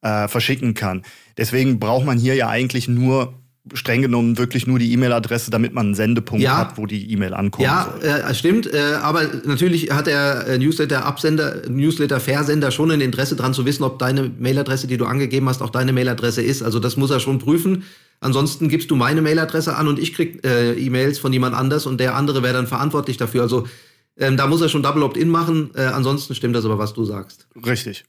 äh, 0.02 0.28
verschicken 0.28 0.74
kann. 0.74 1.02
Deswegen 1.36 1.78
braucht 1.78 2.06
man 2.06 2.18
hier 2.18 2.34
ja 2.34 2.48
eigentlich 2.48 2.88
nur 2.88 3.34
streng 3.74 4.02
genommen 4.02 4.38
wirklich 4.38 4.66
nur 4.66 4.78
die 4.78 4.92
E-Mail-Adresse, 4.92 5.50
damit 5.50 5.74
man 5.74 5.86
einen 5.86 5.94
Sendepunkt 5.94 6.42
ja. 6.42 6.58
hat, 6.58 6.78
wo 6.78 6.86
die 6.86 7.10
E-Mail 7.12 7.34
ankommt. 7.34 7.64
Ja, 7.64 7.94
äh, 8.00 8.34
stimmt. 8.34 8.72
Äh, 8.72 8.98
aber 9.02 9.24
natürlich 9.44 9.90
hat 9.90 10.06
der 10.06 10.46
äh, 10.46 10.58
Newsletter-Absender, 10.58 11.62
Newsletter-Versender 11.68 12.70
schon 12.70 12.90
ein 12.90 13.00
Interesse 13.00 13.36
daran 13.36 13.54
zu 13.54 13.64
wissen, 13.66 13.82
ob 13.82 13.98
deine 13.98 14.30
Mailadresse, 14.38 14.86
die 14.86 14.96
du 14.96 15.06
angegeben 15.06 15.48
hast, 15.48 15.62
auch 15.62 15.70
deine 15.70 15.92
Mailadresse 15.92 16.42
ist. 16.42 16.62
Also 16.62 16.78
das 16.78 16.96
muss 16.96 17.10
er 17.10 17.20
schon 17.20 17.38
prüfen. 17.38 17.84
Ansonsten 18.20 18.68
gibst 18.68 18.90
du 18.90 18.96
meine 18.96 19.20
Mailadresse 19.20 19.76
an 19.76 19.88
und 19.88 19.98
ich 19.98 20.14
krieg 20.14 20.44
äh, 20.46 20.72
E-Mails 20.74 21.18
von 21.18 21.32
jemand 21.32 21.54
anders 21.54 21.86
und 21.86 22.00
der 22.00 22.14
andere 22.14 22.42
wäre 22.42 22.54
dann 22.54 22.66
verantwortlich 22.66 23.16
dafür. 23.16 23.42
Also 23.42 23.66
ähm, 24.16 24.36
da 24.36 24.46
muss 24.46 24.60
er 24.60 24.68
schon 24.68 24.82
Double 24.82 25.02
Opt-in 25.02 25.28
machen. 25.28 25.70
Äh, 25.74 25.82
ansonsten 25.82 26.34
stimmt 26.34 26.56
das 26.56 26.64
aber, 26.64 26.78
was 26.78 26.94
du 26.94 27.04
sagst. 27.04 27.46
Richtig. 27.66 28.04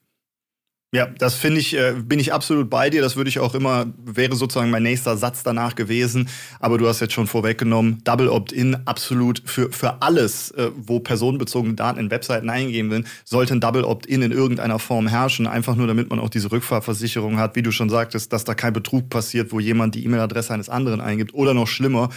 Ja, 0.93 1.05
das 1.05 1.35
finde 1.35 1.59
ich, 1.59 1.75
äh, 1.75 1.95
bin 2.01 2.17
ich 2.17 2.31
absolut 2.31 2.69
bei 2.69 2.89
dir. 2.89 3.01
Das 3.01 3.17
würde 3.17 3.29
ich 3.29 3.39
auch 3.39 3.53
immer, 3.53 3.87
wäre 4.05 4.37
sozusagen 4.37 4.71
mein 4.71 4.83
nächster 4.83 5.17
Satz 5.17 5.43
danach 5.43 5.75
gewesen. 5.75 6.29
Aber 6.61 6.77
du 6.77 6.87
hast 6.87 7.01
jetzt 7.01 7.11
schon 7.11 7.27
vorweggenommen, 7.27 8.01
Double 8.05 8.29
Opt-in 8.29 8.77
absolut 8.85 9.41
für, 9.45 9.69
für 9.69 10.01
alles, 10.01 10.51
äh, 10.51 10.71
wo 10.77 11.01
personenbezogene 11.01 11.73
Daten 11.73 11.99
in 11.99 12.09
Webseiten 12.09 12.49
eingegeben 12.49 12.89
sind, 12.89 13.07
sollte 13.25 13.53
ein 13.53 13.59
Double 13.59 13.83
Opt-in 13.83 14.21
in 14.21 14.31
irgendeiner 14.31 14.79
Form 14.79 15.07
herrschen. 15.07 15.45
Einfach 15.45 15.75
nur, 15.75 15.87
damit 15.87 16.09
man 16.09 16.19
auch 16.19 16.29
diese 16.29 16.53
Rückfahrversicherung 16.53 17.37
hat, 17.37 17.57
wie 17.57 17.63
du 17.63 17.71
schon 17.73 17.89
sagtest, 17.89 18.31
dass 18.31 18.45
da 18.45 18.53
kein 18.53 18.71
Betrug 18.71 19.09
passiert, 19.09 19.51
wo 19.51 19.59
jemand 19.59 19.93
die 19.93 20.05
E-Mail-Adresse 20.05 20.53
eines 20.53 20.69
anderen 20.69 21.01
eingibt. 21.01 21.33
Oder 21.33 21.53
noch 21.53 21.67
schlimmer, 21.67 22.07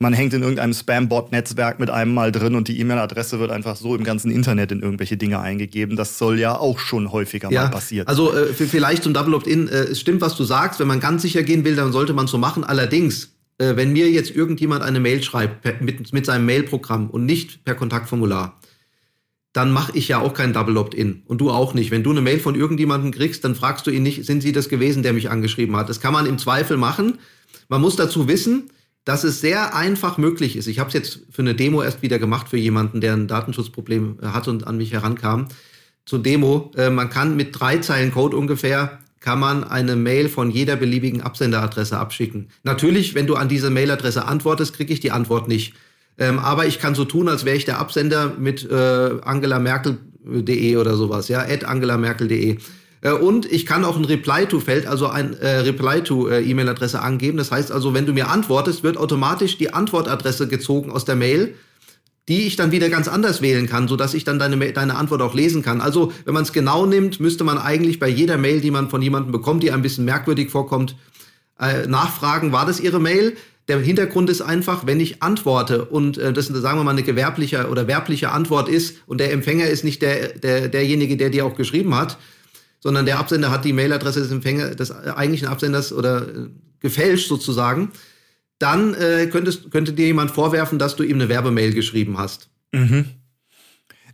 man 0.00 0.12
hängt 0.12 0.32
in 0.32 0.42
irgendeinem 0.42 0.74
Spam-Bot-Netzwerk 0.74 1.80
mit 1.80 1.90
einem 1.90 2.14
mal 2.14 2.30
drin 2.30 2.54
und 2.54 2.68
die 2.68 2.78
E-Mail-Adresse 2.78 3.40
wird 3.40 3.50
einfach 3.50 3.74
so 3.74 3.96
im 3.96 4.04
ganzen 4.04 4.30
Internet 4.30 4.70
in 4.70 4.80
irgendwelche 4.80 5.16
Dinge 5.16 5.40
eingegeben. 5.40 5.96
Das 5.96 6.18
soll 6.18 6.38
ja 6.38 6.56
auch 6.56 6.78
schon 6.78 7.10
häufiger 7.10 7.50
ja, 7.50 7.64
mal 7.64 7.70
passieren. 7.70 8.06
Also 8.06 8.32
äh, 8.32 8.52
vielleicht 8.52 9.02
zum 9.02 9.12
Double 9.12 9.34
Opt-in, 9.34 9.66
äh, 9.66 9.84
es 9.84 10.00
stimmt, 10.00 10.20
was 10.20 10.36
du 10.36 10.44
sagst. 10.44 10.78
Wenn 10.78 10.86
man 10.86 11.00
ganz 11.00 11.22
sicher 11.22 11.42
gehen 11.42 11.64
will, 11.64 11.74
dann 11.74 11.90
sollte 11.90 12.12
man 12.12 12.28
so 12.28 12.38
machen. 12.38 12.62
Allerdings, 12.62 13.34
äh, 13.58 13.74
wenn 13.74 13.92
mir 13.92 14.08
jetzt 14.08 14.30
irgendjemand 14.30 14.82
eine 14.82 15.00
Mail 15.00 15.20
schreibt 15.24 15.62
per, 15.62 15.82
mit, 15.82 16.12
mit 16.12 16.24
seinem 16.24 16.46
Mail-Programm 16.46 17.10
und 17.10 17.26
nicht 17.26 17.64
per 17.64 17.74
Kontaktformular, 17.74 18.60
dann 19.52 19.72
mache 19.72 19.98
ich 19.98 20.06
ja 20.06 20.20
auch 20.20 20.32
kein 20.32 20.52
Double 20.52 20.76
Opt-in 20.76 21.22
und 21.26 21.40
du 21.40 21.50
auch 21.50 21.74
nicht. 21.74 21.90
Wenn 21.90 22.04
du 22.04 22.10
eine 22.10 22.20
Mail 22.20 22.38
von 22.38 22.54
irgendjemandem 22.54 23.10
kriegst, 23.10 23.42
dann 23.42 23.56
fragst 23.56 23.84
du 23.88 23.90
ihn 23.90 24.04
nicht, 24.04 24.24
sind 24.24 24.42
Sie 24.42 24.52
das 24.52 24.68
gewesen, 24.68 25.02
der 25.02 25.12
mich 25.12 25.28
angeschrieben 25.28 25.74
hat. 25.74 25.88
Das 25.88 26.00
kann 26.00 26.12
man 26.12 26.26
im 26.26 26.38
Zweifel 26.38 26.76
machen. 26.76 27.18
Man 27.68 27.80
muss 27.80 27.96
dazu 27.96 28.28
wissen, 28.28 28.70
dass 29.08 29.24
es 29.24 29.40
sehr 29.40 29.74
einfach 29.74 30.18
möglich 30.18 30.54
ist. 30.54 30.66
Ich 30.66 30.78
habe 30.80 30.88
es 30.88 30.94
jetzt 30.94 31.20
für 31.30 31.40
eine 31.40 31.54
Demo 31.54 31.80
erst 31.82 32.02
wieder 32.02 32.18
gemacht 32.18 32.50
für 32.50 32.58
jemanden, 32.58 33.00
der 33.00 33.14
ein 33.14 33.26
Datenschutzproblem 33.26 34.18
äh, 34.20 34.26
hatte 34.26 34.50
und 34.50 34.66
an 34.66 34.76
mich 34.76 34.92
herankam. 34.92 35.48
Zur 36.04 36.18
Demo, 36.22 36.70
äh, 36.76 36.90
man 36.90 37.08
kann 37.08 37.34
mit 37.34 37.58
drei 37.58 37.78
Zeilen 37.78 38.12
Code 38.12 38.36
ungefähr 38.36 38.98
kann 39.20 39.40
man 39.40 39.64
eine 39.64 39.96
Mail 39.96 40.28
von 40.28 40.50
jeder 40.50 40.76
beliebigen 40.76 41.22
Absenderadresse 41.22 41.98
abschicken. 41.98 42.50
Natürlich, 42.64 43.14
wenn 43.14 43.26
du 43.26 43.36
an 43.36 43.48
diese 43.48 43.70
Mailadresse 43.70 44.26
antwortest, 44.26 44.74
kriege 44.74 44.92
ich 44.92 45.00
die 45.00 45.10
Antwort 45.10 45.48
nicht. 45.48 45.72
Ähm, 46.18 46.38
aber 46.38 46.66
ich 46.66 46.78
kann 46.78 46.94
so 46.94 47.06
tun, 47.06 47.30
als 47.30 47.46
wäre 47.46 47.56
ich 47.56 47.64
der 47.64 47.78
Absender 47.78 48.34
mit 48.38 48.70
äh, 48.70 48.74
angelamerkel.de 49.22 50.76
oder 50.76 50.96
sowas, 50.96 51.28
ja, 51.28 51.40
at 51.40 51.64
angelamerkel.de. 51.64 52.58
Äh, 53.00 53.12
und 53.12 53.50
ich 53.50 53.66
kann 53.66 53.84
auch 53.84 53.96
ein 53.96 54.04
Reply-to-Feld, 54.04 54.86
also 54.86 55.08
ein 55.08 55.34
äh, 55.34 55.58
Reply-to-E-Mail-Adresse 55.58 57.00
angeben. 57.00 57.38
Das 57.38 57.50
heißt 57.50 57.72
also, 57.72 57.94
wenn 57.94 58.06
du 58.06 58.12
mir 58.12 58.28
antwortest, 58.28 58.82
wird 58.82 58.96
automatisch 58.96 59.58
die 59.58 59.72
Antwortadresse 59.72 60.48
gezogen 60.48 60.90
aus 60.90 61.04
der 61.04 61.16
Mail, 61.16 61.54
die 62.28 62.46
ich 62.46 62.56
dann 62.56 62.72
wieder 62.72 62.90
ganz 62.90 63.08
anders 63.08 63.40
wählen 63.40 63.66
kann, 63.66 63.88
sodass 63.88 64.12
ich 64.12 64.24
dann 64.24 64.38
deine, 64.38 64.72
deine 64.72 64.96
Antwort 64.96 65.22
auch 65.22 65.34
lesen 65.34 65.62
kann. 65.62 65.80
Also, 65.80 66.12
wenn 66.24 66.34
man 66.34 66.42
es 66.42 66.52
genau 66.52 66.84
nimmt, 66.84 67.20
müsste 67.20 67.44
man 67.44 67.58
eigentlich 67.58 67.98
bei 67.98 68.08
jeder 68.08 68.36
Mail, 68.36 68.60
die 68.60 68.70
man 68.70 68.90
von 68.90 69.00
jemandem 69.00 69.32
bekommt, 69.32 69.62
die 69.62 69.72
ein 69.72 69.82
bisschen 69.82 70.04
merkwürdig 70.04 70.50
vorkommt, 70.50 70.94
äh, 71.58 71.86
nachfragen, 71.86 72.52
war 72.52 72.66
das 72.66 72.80
Ihre 72.80 73.00
Mail? 73.00 73.36
Der 73.68 73.80
Hintergrund 73.80 74.30
ist 74.30 74.40
einfach, 74.40 74.86
wenn 74.86 74.98
ich 74.98 75.22
antworte 75.22 75.84
und 75.84 76.16
äh, 76.16 76.32
das 76.32 76.46
sagen 76.46 76.78
wir 76.78 76.84
mal 76.84 76.92
eine 76.92 77.02
gewerbliche 77.02 77.68
oder 77.68 77.86
werbliche 77.86 78.30
Antwort 78.30 78.68
ist 78.68 78.96
und 79.06 79.20
der 79.20 79.30
Empfänger 79.32 79.66
ist 79.66 79.84
nicht 79.84 80.00
der, 80.00 80.28
der, 80.38 80.68
derjenige, 80.68 81.18
der 81.18 81.28
dir 81.28 81.44
auch 81.44 81.54
geschrieben 81.54 81.94
hat, 81.94 82.16
sondern 82.80 83.06
der 83.06 83.18
Absender 83.18 83.50
hat 83.50 83.64
die 83.64 83.72
Mailadresse 83.72 84.20
des 84.20 84.30
Empfängers, 84.30 84.76
des 84.76 84.90
eigentlichen 84.90 85.48
Absenders 85.48 85.92
oder 85.92 86.28
äh, 86.28 86.48
gefälscht 86.80 87.28
sozusagen, 87.28 87.90
dann 88.58 88.94
äh, 88.94 89.26
könntest, 89.26 89.70
könnte 89.70 89.92
dir 89.92 90.06
jemand 90.06 90.30
vorwerfen, 90.30 90.78
dass 90.78 90.96
du 90.96 91.02
ihm 91.02 91.16
eine 91.16 91.28
Werbemail 91.28 91.72
geschrieben 91.72 92.18
hast. 92.18 92.48
Mhm. 92.72 93.06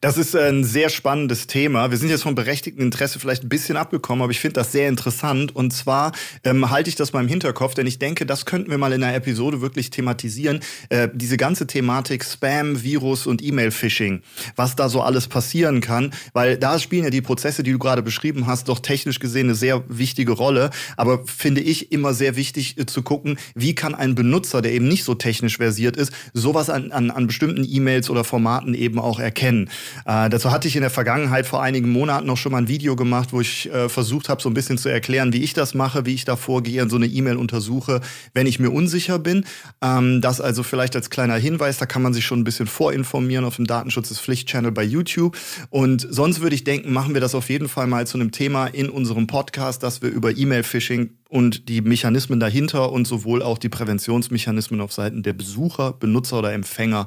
Das 0.05 0.19
ist 0.19 0.37
ein 0.37 0.64
sehr 0.64 0.90
spannendes 0.90 1.47
Thema. 1.47 1.90
Wir 1.90 1.97
sind 1.97 2.11
jetzt 2.11 2.25
vom 2.25 2.35
berechtigten 2.35 2.83
Interesse 2.83 3.19
vielleicht 3.19 3.43
ein 3.43 3.49
bisschen 3.49 3.79
abgekommen, 3.79 4.21
aber 4.21 4.33
ich 4.33 4.38
finde 4.38 4.61
das 4.61 4.71
sehr 4.71 4.87
interessant. 4.87 5.57
Und 5.57 5.73
zwar 5.73 6.12
ähm, 6.45 6.69
halte 6.69 6.90
ich 6.90 6.95
das 6.95 7.14
mal 7.14 7.23
im 7.23 7.29
Hinterkopf, 7.29 7.73
denn 7.73 7.87
ich 7.87 7.99
denke, 7.99 8.27
das 8.27 8.45
könnten 8.45 8.71
wir 8.71 8.77
mal 8.77 8.93
in 8.93 9.03
einer 9.03 9.14
Episode 9.17 9.62
wirklich 9.62 9.88
thematisieren. 9.88 10.61
Äh, 10.90 11.09
diese 11.14 11.38
ganze 11.38 11.67
Thematik 11.67 12.23
Spam, 12.23 12.83
Virus 12.83 13.27
und 13.27 13.43
E-Mail-Phishing, 13.43 14.21
was 14.57 14.77
da 14.77 14.90
so 14.90 15.01
alles 15.01 15.27
passieren 15.27 15.81
kann, 15.81 16.12
weil 16.35 16.59
da 16.59 16.79
spielen 16.79 17.05
ja 17.05 17.11
die 17.11 17.23
Prozesse, 17.23 17.62
die 17.62 17.73
du 17.73 17.79
gerade 17.79 18.03
beschrieben 18.03 18.47
hast, 18.47 18.69
doch 18.69 18.81
technisch 18.81 19.21
gesehen 19.21 19.47
eine 19.47 19.55
sehr 19.55 19.85
wichtige 19.88 20.33
Rolle. 20.33 20.69
Aber 20.99 21.25
finde 21.25 21.62
ich 21.62 21.93
immer 21.93 22.12
sehr 22.12 22.37
wichtig 22.37 22.77
äh, 22.77 22.85
zu 22.85 23.01
gucken, 23.01 23.38
wie 23.55 23.75
kann 23.75 23.95
ein 23.95 24.14
Benutzer, 24.14 24.61
der 24.61 24.73
eben 24.73 24.87
nicht 24.87 25.05
so 25.05 25.14
technisch 25.14 25.57
versiert 25.57 25.97
ist, 25.97 26.12
sowas 26.35 26.69
an, 26.69 26.93
an, 26.93 27.11
an 27.11 27.27
bestimmten 27.27 27.64
E-Mails 27.67 28.11
oder 28.11 28.23
Formaten 28.23 28.75
eben 28.75 28.99
auch 28.99 29.19
erkennen. 29.19 29.71
Äh, 30.04 30.28
dazu 30.30 30.50
hatte 30.50 30.68
ich 30.68 30.76
in 30.76 30.83
der 30.83 30.90
Vergangenheit 30.90 31.46
vor 31.46 31.62
einigen 31.62 31.90
Monaten 31.90 32.26
noch 32.26 32.37
schon 32.37 32.52
mal 32.52 32.59
ein 32.59 32.68
Video 32.68 32.96
gemacht, 32.96 33.33
wo 33.33 33.40
ich 33.40 33.72
äh, 33.72 33.88
versucht 33.88 34.28
habe, 34.28 34.42
so 34.42 34.48
ein 34.48 34.54
bisschen 34.54 34.78
zu 34.78 34.88
erklären, 34.88 35.33
wie 35.33 35.42
ich 35.42 35.54
das 35.54 35.74
mache, 35.74 36.07
wie 36.07 36.14
ich 36.14 36.24
da 36.24 36.37
vorgehe 36.37 36.83
und 36.83 36.90
so 36.90 36.96
eine 36.96 37.07
E-Mail 37.07 37.37
untersuche, 37.37 38.00
wenn 38.33 38.46
ich 38.46 38.59
mir 38.59 38.70
unsicher 38.70 39.18
bin. 39.18 39.44
Ähm, 39.83 40.20
das 40.20 40.40
also 40.40 40.62
vielleicht 40.62 40.96
als 40.96 41.11
kleiner 41.11 41.37
Hinweis, 41.37 41.78
da 41.78 41.87
kann 41.87 42.02
man 42.02 42.14
sich 42.14 42.24
schon 42.24 42.40
ein 42.40 42.44
bisschen 42.44 42.66
vorinformieren 42.66 43.44
auf 43.44 43.57
dem 43.57 43.66
Datenschutz 43.66 44.09
des 44.09 44.20
Pflicht-Channel 44.20 44.72
bei 44.72 44.85
YouTube. 44.85 45.37
Und 45.70 46.07
sonst 46.11 46.40
würde 46.40 46.54
ich 46.54 46.64
denken, 46.64 46.92
machen 46.92 47.14
wir 47.14 47.20
das 47.20 47.35
auf 47.35 47.48
jeden 47.48 47.68
Fall 47.68 47.87
mal 47.87 48.07
zu 48.07 48.18
einem 48.18 48.33
Thema 48.33 48.66
in 48.66 48.88
unserem 48.88 49.26
Podcast, 49.26 49.83
dass 49.83 50.02
wir 50.02 50.11
über 50.11 50.37
E-Mail-Phishing 50.37 51.11
und 51.28 51.68
die 51.68 51.80
Mechanismen 51.80 52.38
dahinter 52.38 52.92
und 52.92 53.07
sowohl 53.07 53.42
auch 53.42 53.59
die 53.59 53.68
Präventionsmechanismen 53.68 54.80
auf 54.80 54.92
Seiten 54.92 55.24
der 55.24 55.33
Besucher, 55.33 55.92
Benutzer 55.92 56.38
oder 56.38 56.52
Empfänger 56.52 57.07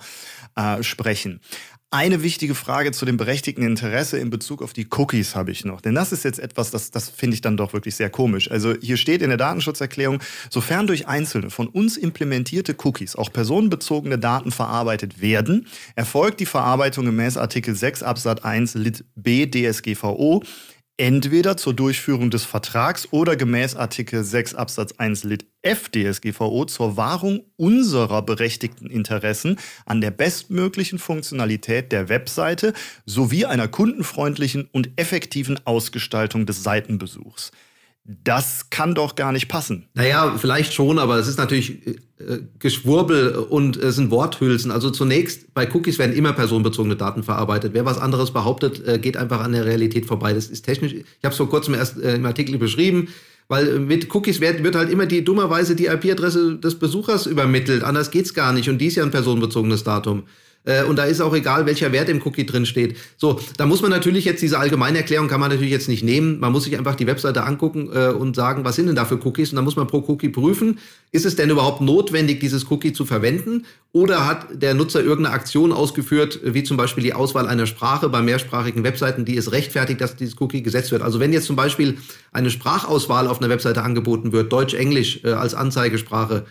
äh, 0.58 0.84
sprechen. 0.84 1.39
Eine 1.89 2.21
wichtige 2.21 2.54
Frage 2.54 2.91
zu 2.91 3.06
dem 3.06 3.15
berechtigten 3.15 3.63
Interesse 3.63 4.17
in 4.17 4.30
Bezug 4.30 4.62
auf 4.62 4.73
die 4.73 4.89
Cookies 4.91 5.36
habe 5.36 5.52
ich 5.52 5.63
noch. 5.63 5.80
Denn 5.80 5.95
das 5.95 6.12
ist 6.12 6.26
jetzt 6.26 6.38
etwas, 6.38 6.69
das, 6.69 6.91
das 6.91 7.08
finde 7.08 7.36
ich 7.36 7.41
dann 7.41 7.56
doch 7.56 7.71
wirklich 7.71 7.95
sehr 7.95 8.10
komisch. 8.10 8.52
Also 8.52 8.73
hier 8.82 8.97
steht 8.97 9.21
in 9.21 9.30
der 9.30 9.38
Datenschutzerklärung, 9.38 10.19
sofern 10.50 10.86
durch 10.86 11.08
einzelne 11.08 11.50
von 11.50 11.67
uns 11.67 11.95
implementierte 11.95 12.76
Cookies 12.84 13.15
auch 13.15 13.32
personenbezogene 13.32 14.19
Daten 14.19 14.52
verarbeitet 14.52 15.21
werden, 15.21 15.65
erfolgt 15.95 16.41
die 16.41 16.45
Verarbeitung 16.45 17.06
gemäß 17.06 17.38
Artikel 17.38 17.73
6 17.73 18.04
Absatz 18.04 18.41
1 18.41 18.73
Lit 18.73 19.06
B 19.15 19.50
DSGVO 19.50 20.43
entweder 20.98 21.58
zur 21.58 21.76
Durchführung 21.76 22.32
des 22.32 22.44
Vertrags 22.44 23.08
oder 23.12 23.36
gemäß 23.36 23.76
Artikel 23.76 24.24
6 24.24 24.56
Absatz 24.56 24.94
1 24.98 25.24
Lit 25.24 25.46
F 25.62 25.90
DSGVO 25.90 26.66
zur 26.66 26.98
Wahrung 26.98 27.46
unserer 27.56 28.24
berechtigten 28.24 28.90
Interessen 28.90 29.60
an 29.86 30.02
der 30.02 30.12
bestmöglichen 30.12 30.98
Funktionalität 30.98 31.92
der 31.92 32.10
Webseite 32.10 32.74
sowie 33.06 33.46
einer 33.46 33.68
kundenfreundlichen 33.68 34.68
und 34.72 34.90
effektiven 35.00 35.60
Ausgestaltung 35.66 36.48
des 36.48 36.64
Seitenbesuchs. 36.64 37.52
Das 38.24 38.70
kann 38.70 38.96
doch 38.96 39.15
gar 39.15 39.34
nicht 39.34 39.50
passen. 39.50 39.89
Naja, 39.93 40.36
vielleicht 40.38 40.74
schon, 40.74 40.98
aber 40.98 41.17
es 41.17 41.28
ist 41.28 41.38
natürlich 41.38 41.86
äh, 41.86 42.39
Geschwurbel 42.58 43.36
und 43.36 43.76
es 43.76 43.98
sind 43.98 44.12
Worthülsen. 44.12 44.72
Also 44.72 44.91
zunächst, 44.91 45.54
bei 45.54 45.70
Cookies 45.74 46.00
werden 46.00 46.15
immer 46.15 46.32
personenbezogene 46.32 46.96
Daten 46.96 47.22
verarbeitet. 47.22 47.74
Wer 47.74 47.84
was 47.84 47.98
anderes 47.98 48.32
behauptet, 48.32 48.88
äh, 48.88 48.98
geht 48.98 49.17
einfach 49.17 49.41
an 49.41 49.52
der 49.52 49.65
Realität 49.65 50.06
vorbei. 50.06 50.32
Das 50.32 50.48
ist 50.48 50.62
technisch, 50.62 50.93
ich 50.93 51.06
habe 51.22 51.34
es 51.34 51.38
vor 51.38 51.50
kurzem 51.50 51.74
erst 51.74 52.02
äh, 52.02 52.15
im 52.15 52.26
Artikel 52.26 52.58
beschrieben, 52.58 53.10
weil 53.50 53.80
mit 53.80 54.13
Cookies 54.15 54.39
wird, 54.39 54.63
wird 54.63 54.76
halt 54.76 54.89
immer 54.89 55.06
die 55.06 55.26
dummerweise 55.26 55.76
die 55.76 55.88
IP-Adresse 55.88 56.60
des 56.60 56.80
Besuchers 56.80 57.26
übermittelt. 57.26 57.84
Anders 57.84 58.10
geht's 58.10 58.34
gar 58.34 58.54
nicht. 58.54 58.70
Und 58.70 58.78
die 58.78 58.88
ist 58.88 58.96
ja 58.96 59.04
ein 59.04 59.12
personenbezogenes 59.12 59.84
Datum. 59.84 60.24
Äh, 60.68 60.84
und 60.84 60.98
da 60.98 61.06
ist 61.06 61.22
auch 61.22 61.34
egal, 61.34 61.66
welcher 61.66 61.92
Wert 61.92 62.10
im 62.10 62.22
Cookie 62.26 62.46
drin 62.46 62.66
steht. 62.66 62.98
So, 63.18 63.40
da 63.58 63.66
muss 63.66 63.82
man 63.82 63.90
natürlich 63.90 64.26
jetzt 64.26 64.42
diese 64.42 64.60
Allgemeinerklärung 64.60 65.28
kann 65.28 65.40
man 65.40 65.50
natürlich 65.50 65.72
jetzt 65.72 65.88
nicht 65.88 66.04
nehmen. 66.04 66.40
Man 66.40 66.52
muss 66.52 66.66
sich 66.66 66.78
einfach 66.78 66.96
die 66.96 67.08
Webseite 67.08 67.44
angucken 67.44 67.90
äh, 67.94 68.10
und 68.10 68.36
sagen, 68.36 68.66
was 68.66 68.76
sind 68.76 68.88
denn 68.88 68.96
da 68.96 69.06
für 69.06 69.16
Cookies? 69.26 69.52
Und 69.52 69.56
dann 69.56 69.66
muss 69.66 69.78
man 69.78 69.88
pro 69.88 70.04
Cookie 70.08 70.30
prüfen, 70.30 70.80
ist 71.12 71.26
es 71.26 71.36
denn 71.36 71.50
überhaupt 71.50 71.82
notwendig, 71.82 72.40
dieses 72.42 72.70
Cookie 72.70 72.92
zu 72.92 73.06
verwenden? 73.06 73.66
Oder 73.94 74.28
hat 74.28 74.48
der 74.52 74.74
Nutzer 74.74 75.02
irgendeine 75.02 75.34
Aktion 75.34 75.72
ausgeführt, 75.72 76.42
wie 76.44 76.64
zum 76.64 76.76
Beispiel 76.76 77.04
die 77.04 77.14
Auswahl 77.14 77.48
einer 77.48 77.66
Sprache 77.66 78.10
bei 78.10 78.22
mehrsprachigen 78.22 78.84
Webseiten, 78.84 79.24
die 79.24 79.38
es 79.38 79.52
rechtfertigt, 79.54 80.02
dass 80.02 80.18
dieses 80.18 80.40
Cookie 80.42 80.62
gesetzt 80.62 80.92
wird? 80.92 81.02
Also 81.02 81.20
wenn 81.20 81.32
jetzt 81.32 81.46
zum 81.46 81.56
Beispiel 81.56 81.98
eine 82.34 82.50
Sprachauswahl 82.50 83.28
auf 83.28 83.40
einer 83.40 83.50
Webseite 83.50 83.84
angeboten 83.84 84.34
wird, 84.34 84.52
Deutsch, 84.52 84.74
Englisch 84.74 85.22
äh, 85.24 85.30
als 85.30 85.56
Anzeigesprache, 85.56 86.46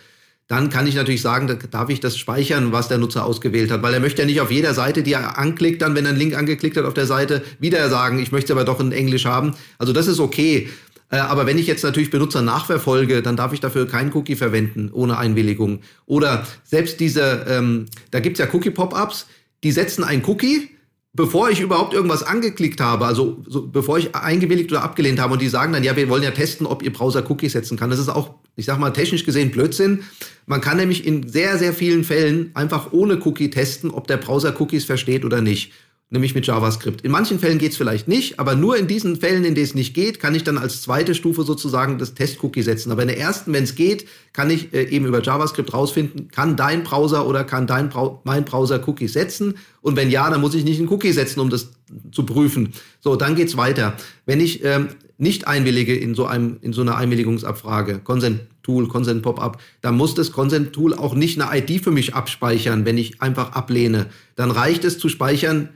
dann 0.47 0.69
kann 0.69 0.87
ich 0.87 0.95
natürlich 0.95 1.21
sagen, 1.21 1.47
da 1.47 1.55
darf 1.55 1.89
ich 1.89 1.99
das 1.99 2.17
speichern, 2.17 2.71
was 2.71 2.87
der 2.87 2.97
Nutzer 2.97 3.25
ausgewählt 3.25 3.69
hat, 3.69 3.81
weil 3.81 3.93
er 3.93 3.99
möchte 3.99 4.21
ja 4.21 4.25
nicht 4.25 4.39
auf 4.39 4.49
jeder 4.49 4.73
Seite, 4.73 5.03
die 5.03 5.13
er 5.13 5.37
anklickt, 5.37 5.81
dann, 5.81 5.93
wenn 5.93 6.05
er 6.05 6.09
einen 6.09 6.19
Link 6.19 6.37
angeklickt 6.37 6.77
hat 6.77 6.85
auf 6.85 6.93
der 6.93 7.05
Seite, 7.05 7.43
wieder 7.59 7.89
sagen, 7.89 8.19
ich 8.19 8.31
möchte 8.31 8.53
aber 8.53 8.63
doch 8.63 8.79
in 8.79 8.93
Englisch 8.93 9.25
haben. 9.25 9.55
Also 9.77 9.91
das 9.91 10.07
ist 10.07 10.19
okay. 10.19 10.69
Äh, 11.09 11.17
aber 11.17 11.45
wenn 11.45 11.57
ich 11.57 11.67
jetzt 11.67 11.83
natürlich 11.83 12.11
Benutzer 12.11 12.41
nachverfolge, 12.41 13.21
dann 13.21 13.35
darf 13.35 13.51
ich 13.51 13.59
dafür 13.59 13.87
kein 13.87 14.13
Cookie 14.13 14.35
verwenden 14.35 14.89
ohne 14.93 15.17
Einwilligung. 15.17 15.81
Oder 16.05 16.47
selbst 16.63 16.99
diese, 17.01 17.45
ähm, 17.49 17.85
da 18.11 18.21
gibt's 18.21 18.39
ja 18.39 18.47
Cookie-Pop-ups, 18.51 19.27
die 19.63 19.71
setzen 19.71 20.03
ein 20.03 20.23
Cookie, 20.25 20.69
bevor 21.17 21.49
ich 21.49 21.59
überhaupt 21.59 21.93
irgendwas 21.93 22.21
angeklickt 22.23 22.79
habe, 22.79 23.05
also 23.05 23.43
so, 23.47 23.67
bevor 23.67 23.97
ich 23.97 24.15
eingewilligt 24.15 24.71
oder 24.71 24.83
abgelehnt 24.83 25.19
habe 25.19 25.33
und 25.33 25.41
die 25.41 25.49
sagen 25.49 25.73
dann, 25.73 25.83
ja, 25.83 25.95
wir 25.97 26.07
wollen 26.07 26.23
ja 26.23 26.31
testen, 26.31 26.67
ob 26.67 26.83
ihr 26.83 26.93
Browser 26.93 27.29
Cookies 27.29 27.53
setzen 27.53 27.75
kann. 27.75 27.89
Das 27.89 27.99
ist 27.99 28.07
auch, 28.07 28.35
ich 28.55 28.65
sag 28.65 28.77
mal, 28.77 28.91
technisch 28.91 29.25
gesehen 29.25 29.51
Blödsinn. 29.51 30.03
Man 30.45 30.61
kann 30.61 30.77
nämlich 30.77 31.05
in 31.05 31.27
sehr, 31.27 31.57
sehr 31.57 31.73
vielen 31.73 32.03
Fällen 32.03 32.51
einfach 32.53 32.93
ohne 32.93 33.19
Cookie 33.25 33.49
testen, 33.49 33.89
ob 33.89 34.07
der 34.07 34.17
Browser 34.17 34.53
Cookies 34.61 34.85
versteht 34.85 35.25
oder 35.25 35.41
nicht 35.41 35.73
nämlich 36.09 36.33
mit 36.33 36.47
JavaScript. 36.47 37.01
In 37.01 37.11
manchen 37.11 37.37
Fällen 37.37 37.57
geht 37.57 37.71
es 37.71 37.77
vielleicht 37.77 38.07
nicht, 38.07 38.39
aber 38.39 38.55
nur 38.55 38.77
in 38.77 38.87
diesen 38.87 39.17
Fällen, 39.17 39.43
in 39.43 39.55
denen 39.55 39.65
es 39.65 39.75
nicht 39.75 39.93
geht, 39.93 40.21
kann 40.21 40.35
ich 40.35 40.43
dann 40.43 40.57
als 40.57 40.81
zweite 40.81 41.13
Stufe 41.13 41.43
sozusagen 41.43 41.97
das 41.97 42.13
Test-Cookie 42.13 42.61
setzen. 42.61 42.91
Aber 42.91 43.01
in 43.01 43.09
der 43.09 43.19
ersten, 43.19 43.51
wenn 43.51 43.65
es 43.65 43.75
geht, 43.75 44.07
kann 44.31 44.49
ich 44.49 44.73
äh, 44.73 44.83
eben 44.83 45.05
über 45.05 45.21
JavaScript 45.21 45.73
rausfinden, 45.73 46.29
kann 46.31 46.55
dein 46.55 46.83
Browser 46.83 47.27
oder 47.27 47.43
kann 47.43 47.67
dein 47.67 47.89
Brau 47.89 48.21
mein 48.23 48.45
Browser 48.45 48.87
Cookies 48.87 49.13
setzen? 49.13 49.55
Und 49.81 49.97
wenn 49.97 50.09
ja, 50.09 50.29
dann 50.29 50.39
muss 50.39 50.55
ich 50.55 50.63
nicht 50.63 50.79
einen 50.79 50.87
Cookie 50.89 51.11
setzen, 51.11 51.41
um 51.41 51.49
das 51.49 51.71
zu 52.11 52.25
prüfen. 52.25 52.73
So, 53.01 53.17
dann 53.17 53.35
geht's 53.35 53.57
weiter. 53.57 53.97
Wenn 54.25 54.39
ich 54.39 54.63
ähm, 54.63 54.89
nicht 55.17 55.47
einwillige 55.47 55.95
in 55.95 56.15
so 56.15 56.25
einem 56.25 56.57
in 56.61 56.71
so 56.71 56.81
einer 56.81 56.95
Einwilligungsabfrage, 56.95 57.99
Consent 57.99 58.41
Tool, 58.63 58.87
Consent 58.87 59.23
Pop-up, 59.23 59.61
dann 59.81 59.95
muss 59.95 60.13
das 60.13 60.31
Consent 60.31 60.73
Tool 60.73 60.93
auch 60.93 61.15
nicht 61.15 61.41
eine 61.41 61.57
ID 61.57 61.83
für 61.83 61.91
mich 61.91 62.15
abspeichern, 62.15 62.85
wenn 62.85 62.97
ich 62.97 63.21
einfach 63.21 63.53
ablehne. 63.53 64.07
Dann 64.35 64.51
reicht 64.51 64.83
es 64.83 64.99
zu 64.99 65.09
speichern, 65.09 65.69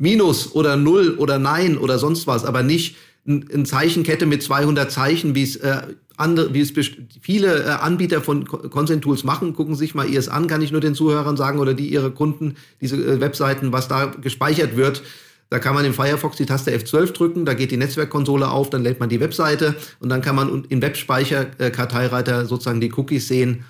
Minus 0.00 0.54
oder 0.54 0.76
Null 0.76 1.16
oder 1.18 1.38
Nein 1.38 1.76
oder 1.76 1.98
sonst 1.98 2.26
was, 2.26 2.46
aber 2.46 2.62
nicht 2.62 2.96
eine 3.26 3.64
Zeichenkette 3.64 4.24
mit 4.24 4.42
200 4.42 4.90
Zeichen, 4.90 5.34
wie 5.34 5.42
es 5.42 5.56
äh, 5.56 5.82
andere, 6.16 6.54
wie 6.54 6.60
es 6.60 6.72
viele 7.20 7.64
äh, 7.64 7.68
Anbieter 7.68 8.22
von 8.22 8.46
Consent 8.46 9.04
Tools 9.04 9.24
machen. 9.24 9.54
Gucken 9.54 9.74
sich 9.74 9.94
mal 9.94 10.08
ihrs 10.08 10.28
an, 10.28 10.46
kann 10.46 10.62
ich 10.62 10.72
nur 10.72 10.80
den 10.80 10.94
Zuhörern 10.94 11.36
sagen 11.36 11.58
oder 11.58 11.74
die 11.74 11.88
ihre 11.88 12.10
Kunden, 12.12 12.56
diese 12.80 12.96
äh, 12.96 13.20
Webseiten, 13.20 13.72
was 13.72 13.88
da 13.88 14.06
gespeichert 14.06 14.74
wird. 14.74 15.02
Da 15.50 15.58
kann 15.58 15.74
man 15.74 15.84
im 15.84 15.92
Firefox 15.92 16.38
die 16.38 16.46
Taste 16.46 16.74
F12 16.74 17.12
drücken, 17.12 17.44
da 17.44 17.52
geht 17.52 17.70
die 17.70 17.76
Netzwerkkonsole 17.76 18.48
auf, 18.48 18.70
dann 18.70 18.82
lädt 18.82 19.00
man 19.00 19.10
die 19.10 19.20
Webseite 19.20 19.74
und 19.98 20.08
dann 20.08 20.22
kann 20.22 20.36
man 20.36 20.64
im 20.68 20.80
Webspeicher-Karteireiter 20.80 22.42
äh, 22.42 22.46
sozusagen 22.46 22.80
die 22.80 22.92
Cookies 22.92 23.28
sehen 23.28 23.64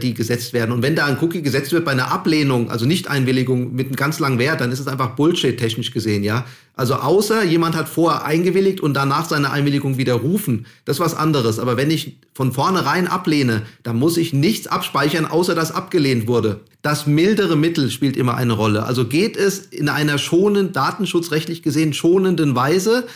die 0.00 0.14
gesetzt 0.14 0.54
werden. 0.54 0.72
Und 0.72 0.82
wenn 0.82 0.96
da 0.96 1.04
ein 1.04 1.18
Cookie 1.20 1.42
gesetzt 1.42 1.70
wird 1.72 1.84
bei 1.84 1.90
einer 1.90 2.10
Ablehnung, 2.10 2.70
also 2.70 2.86
Nicht-Einwilligung 2.86 3.74
mit 3.74 3.88
einem 3.88 3.96
ganz 3.96 4.18
langen 4.18 4.38
Wert, 4.38 4.62
dann 4.62 4.72
ist 4.72 4.80
es 4.80 4.86
einfach 4.86 5.16
Bullshit 5.16 5.58
technisch 5.58 5.90
gesehen, 5.90 6.24
ja. 6.24 6.46
Also 6.74 6.94
außer 6.94 7.44
jemand 7.44 7.76
hat 7.76 7.88
vorher 7.88 8.24
eingewilligt 8.24 8.80
und 8.80 8.94
danach 8.94 9.28
seine 9.28 9.50
Einwilligung 9.50 9.98
widerrufen, 9.98 10.66
das 10.86 10.96
ist 10.96 11.00
was 11.00 11.14
anderes. 11.14 11.58
Aber 11.58 11.76
wenn 11.76 11.90
ich 11.90 12.18
von 12.32 12.52
vornherein 12.52 13.06
ablehne, 13.06 13.62
dann 13.82 13.98
muss 13.98 14.16
ich 14.16 14.32
nichts 14.32 14.66
abspeichern, 14.66 15.26
außer 15.26 15.54
dass 15.54 15.72
abgelehnt 15.72 16.26
wurde. 16.26 16.60
Das 16.80 17.06
mildere 17.06 17.56
Mittel 17.56 17.90
spielt 17.90 18.16
immer 18.16 18.36
eine 18.36 18.54
Rolle. 18.54 18.84
Also 18.84 19.06
geht 19.06 19.36
es 19.36 19.58
in 19.58 19.88
einer 19.90 20.16
schonenden, 20.16 20.72
datenschutzrechtlich 20.72 21.62
gesehen 21.62 21.92
schonenden 21.92 22.54
Weise, 22.54 23.06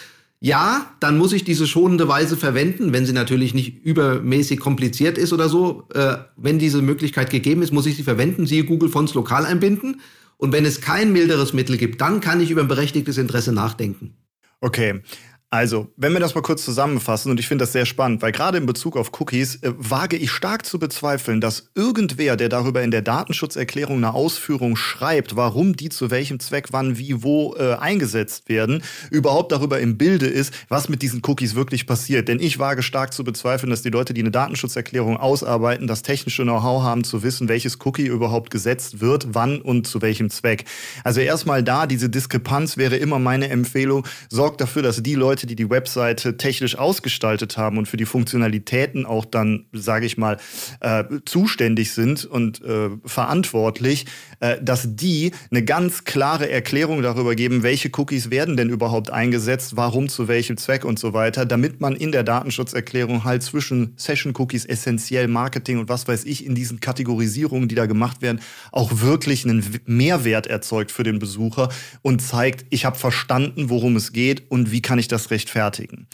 ja, 0.43 0.95
dann 1.01 1.19
muss 1.19 1.35
ich 1.35 1.45
diese 1.45 1.67
schonende 1.67 2.09
Weise 2.09 2.37
verwenden, 2.39 2.95
wenn 2.95 3.05
sie 3.05 3.13
natürlich 3.13 3.53
nicht 3.53 3.85
übermäßig 3.85 4.59
kompliziert 4.59 5.19
ist 5.19 5.35
oder 5.35 5.51
so. 5.51 5.87
Äh, 5.93 6.17
wenn 6.37 6.59
diese 6.59 6.81
Möglichkeit 6.81 7.29
gegeben 7.29 7.61
ist, 7.61 7.73
muss 7.73 7.85
ich 7.85 7.97
sie 7.97 8.03
verwenden, 8.03 8.47
siehe 8.47 8.65
Google 8.65 8.89
Fonts 8.89 9.13
lokal 9.13 9.45
einbinden. 9.45 10.01
Und 10.39 10.53
wenn 10.53 10.65
es 10.65 10.81
kein 10.81 11.13
milderes 11.13 11.53
Mittel 11.53 11.77
gibt, 11.77 12.01
dann 12.01 12.21
kann 12.21 12.41
ich 12.41 12.51
über 12.51 12.63
ein 12.63 12.69
berechtigtes 12.69 13.19
Interesse 13.19 13.53
nachdenken. 13.53 14.17
Okay, 14.63 15.03
also, 15.53 15.89
wenn 15.97 16.13
wir 16.13 16.21
das 16.21 16.37
mal 16.37 16.43
kurz 16.43 16.65
zusammenfassen, 16.65 17.33
und 17.33 17.41
ich 17.41 17.49
finde 17.49 17.65
das 17.65 17.73
sehr 17.73 17.85
spannend, 17.85 18.23
weil 18.23 18.31
gerade 18.31 18.57
in 18.57 18.67
Bezug 18.67 18.97
auf 18.97 19.11
Cookies 19.19 19.57
äh, 19.57 19.73
wage 19.77 20.17
ich 20.17 20.31
stark 20.31 20.65
zu 20.65 20.79
bezweifeln, 20.79 21.41
dass 21.41 21.71
irgendwer, 21.75 22.37
der 22.37 22.49
darüber 22.49 22.85
in 22.85 22.93
der 22.93 23.03
Datenschutzerklärung 23.03 23.97
eine 23.97 24.15
Ausführung 24.15 24.77
schreibt, 24.77 25.35
warum 25.35 25.75
die 25.75 25.89
zu 25.89 26.13
welchem 26.13 26.39
Zweck, 26.39 26.69
wann, 26.71 26.99
wie, 26.99 27.25
wo 27.25 27.57
äh, 27.57 27.75
eingesetzt 27.75 28.49
werden, 28.49 28.85
überhaupt 29.11 29.51
darüber 29.51 29.81
im 29.81 29.99
Bilde 29.99 30.27
ist, 30.27 30.55
was 30.69 30.89
mit 30.89 31.03
diesen 31.03 31.21
Cookies 31.27 31.57
wirklich 31.57 31.85
passiert. 31.85 32.29
Denn 32.29 32.39
ich 32.39 32.61
wage 32.61 32.85
stark 32.85 33.13
zu 33.13 33.25
bezweifeln, 33.25 33.71
dass 33.71 33.83
die 33.83 33.91
Leute, 33.91 34.15
die 34.15 34.21
eine 34.21 34.31
Datenschutzerklärung 34.31 35.17
ausarbeiten, 35.17 35.89
das 35.89 36.03
technische 36.03 36.45
Know-how 36.45 36.85
haben 36.85 37.03
zu 37.03 37.25
wissen, 37.25 37.49
welches 37.49 37.85
Cookie 37.85 38.07
überhaupt 38.07 38.53
gesetzt 38.53 39.01
wird, 39.01 39.27
wann 39.33 39.61
und 39.61 39.89
zu 39.89 40.01
welchem 40.01 40.31
Zweck. 40.31 40.65
Also 41.03 41.21
erstmal 41.21 41.65
da, 41.65 41.89
diese 41.89 42.09
Diskrepanz 42.09 42.77
wäre 42.77 42.95
immer 42.95 43.19
meine 43.19 43.49
Empfehlung, 43.49 44.07
sorgt 44.29 44.61
dafür, 44.61 44.83
dass 44.83 45.03
die 45.03 45.17
Leute, 45.17 45.40
Leute, 45.41 45.47
die 45.47 45.57
die 45.57 45.71
Webseite 45.71 46.37
technisch 46.37 46.77
ausgestaltet 46.77 47.57
haben 47.57 47.79
und 47.79 47.87
für 47.87 47.97
die 47.97 48.05
Funktionalitäten 48.05 49.07
auch 49.07 49.25
dann, 49.25 49.65
sage 49.73 50.05
ich 50.05 50.19
mal, 50.19 50.37
äh, 50.81 51.05
zuständig 51.25 51.93
sind 51.93 52.27
und 52.27 52.63
äh, 52.63 52.91
verantwortlich, 53.07 54.05
äh, 54.41 54.63
dass 54.63 54.97
die 54.97 55.31
eine 55.51 55.65
ganz 55.65 56.05
klare 56.05 56.51
Erklärung 56.51 57.01
darüber 57.01 57.35
geben, 57.35 57.63
welche 57.63 57.91
Cookies 57.97 58.31
werden 58.31 58.59
denn 58.59 58.69
überhaupt 58.69 59.11
eingesetzt, 59.11 59.77
warum 59.77 60.11
zu 60.11 60.29
welchem 60.29 60.59
Zweck 60.59 60.85
und 60.85 60.99
so 60.99 61.15
weiter, 61.15 61.47
damit 61.47 61.81
man 61.81 61.97
in 61.97 62.13
der 62.13 62.23
Datenschutzerklärung 62.23 63.25
halt 63.25 63.43
zwischen 63.43 63.95
Session 63.97 64.35
Cookies, 64.37 64.67
essentiell 64.67 65.27
Marketing 65.27 65.79
und 65.79 65.89
was 65.89 66.07
weiß 66.07 66.25
ich 66.25 66.45
in 66.45 66.55
diesen 66.55 66.81
Kategorisierungen, 66.81 67.67
die 67.67 67.75
da 67.75 67.87
gemacht 67.87 68.21
werden, 68.21 68.41
auch 68.73 69.01
wirklich 69.01 69.47
einen 69.47 69.65
Mehrwert 69.87 70.49
erzeugt 70.49 70.93
für 70.93 71.03
den 71.03 71.19
Besucher 71.19 71.71
und 72.03 72.21
zeigt, 72.21 72.67
ich 72.69 72.85
habe 72.85 72.99
verstanden, 72.99 73.71
worum 73.71 73.97
es 73.97 74.13
geht 74.13 74.51
und 74.51 74.71
wie 74.71 74.83
kann 74.83 74.99
ich 74.99 75.09
das 75.09 75.30
rechtfertigen. 75.31 76.07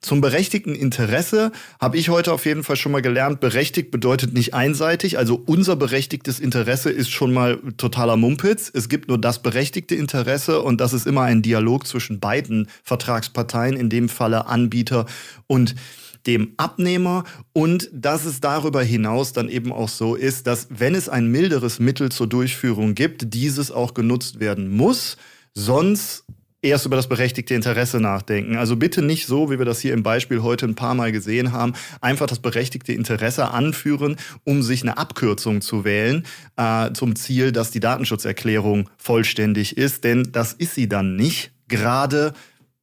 Zum 0.00 0.22
berechtigten 0.22 0.74
Interesse 0.74 1.52
habe 1.78 1.98
ich 1.98 2.08
heute 2.08 2.32
auf 2.32 2.46
jeden 2.46 2.64
Fall 2.64 2.76
schon 2.76 2.92
mal 2.92 3.02
gelernt, 3.02 3.40
berechtigt 3.40 3.90
bedeutet 3.90 4.32
nicht 4.32 4.54
einseitig. 4.54 5.18
Also 5.18 5.42
unser 5.44 5.76
berechtigtes 5.76 6.40
Interesse 6.40 6.88
ist 6.88 7.10
schon 7.10 7.34
mal 7.34 7.58
totaler 7.76 8.16
Mumpitz. 8.16 8.70
Es 8.72 8.88
gibt 8.88 9.08
nur 9.08 9.18
das 9.18 9.42
berechtigte 9.42 9.94
Interesse 9.94 10.62
und 10.62 10.80
das 10.80 10.94
ist 10.94 11.06
immer 11.06 11.22
ein 11.22 11.42
Dialog 11.42 11.86
zwischen 11.86 12.18
beiden 12.18 12.68
Vertragsparteien, 12.82 13.76
in 13.76 13.90
dem 13.90 14.08
Falle 14.08 14.46
Anbieter 14.46 15.04
und 15.46 15.74
dem 16.26 16.52
Abnehmer 16.56 17.24
und 17.52 17.90
dass 17.92 18.24
es 18.24 18.40
darüber 18.40 18.82
hinaus 18.82 19.34
dann 19.34 19.50
eben 19.50 19.70
auch 19.70 19.88
so 19.88 20.14
ist, 20.14 20.46
dass 20.46 20.68
wenn 20.70 20.94
es 20.94 21.10
ein 21.10 21.26
milderes 21.26 21.78
Mittel 21.78 22.10
zur 22.10 22.26
Durchführung 22.26 22.94
gibt, 22.94 23.34
dieses 23.34 23.70
auch 23.70 23.92
genutzt 23.92 24.40
werden 24.40 24.74
muss. 24.74 25.18
Sonst 25.52 26.24
erst 26.62 26.86
über 26.86 26.96
das 26.96 27.08
berechtigte 27.08 27.54
Interesse 27.54 28.00
nachdenken. 28.00 28.56
Also 28.56 28.76
bitte 28.76 29.02
nicht 29.02 29.26
so, 29.26 29.50
wie 29.50 29.58
wir 29.58 29.64
das 29.64 29.80
hier 29.80 29.92
im 29.92 30.02
Beispiel 30.02 30.42
heute 30.42 30.66
ein 30.66 30.74
paar 30.74 30.94
Mal 30.94 31.12
gesehen 31.12 31.52
haben, 31.52 31.72
einfach 32.00 32.26
das 32.26 32.38
berechtigte 32.38 32.92
Interesse 32.92 33.50
anführen, 33.50 34.16
um 34.44 34.62
sich 34.62 34.82
eine 34.82 34.98
Abkürzung 34.98 35.60
zu 35.60 35.84
wählen 35.84 36.26
äh, 36.56 36.92
zum 36.92 37.16
Ziel, 37.16 37.52
dass 37.52 37.70
die 37.70 37.80
Datenschutzerklärung 37.80 38.90
vollständig 38.98 39.76
ist. 39.76 40.04
Denn 40.04 40.30
das 40.32 40.52
ist 40.52 40.74
sie 40.74 40.88
dann 40.88 41.16
nicht. 41.16 41.52
Gerade 41.68 42.34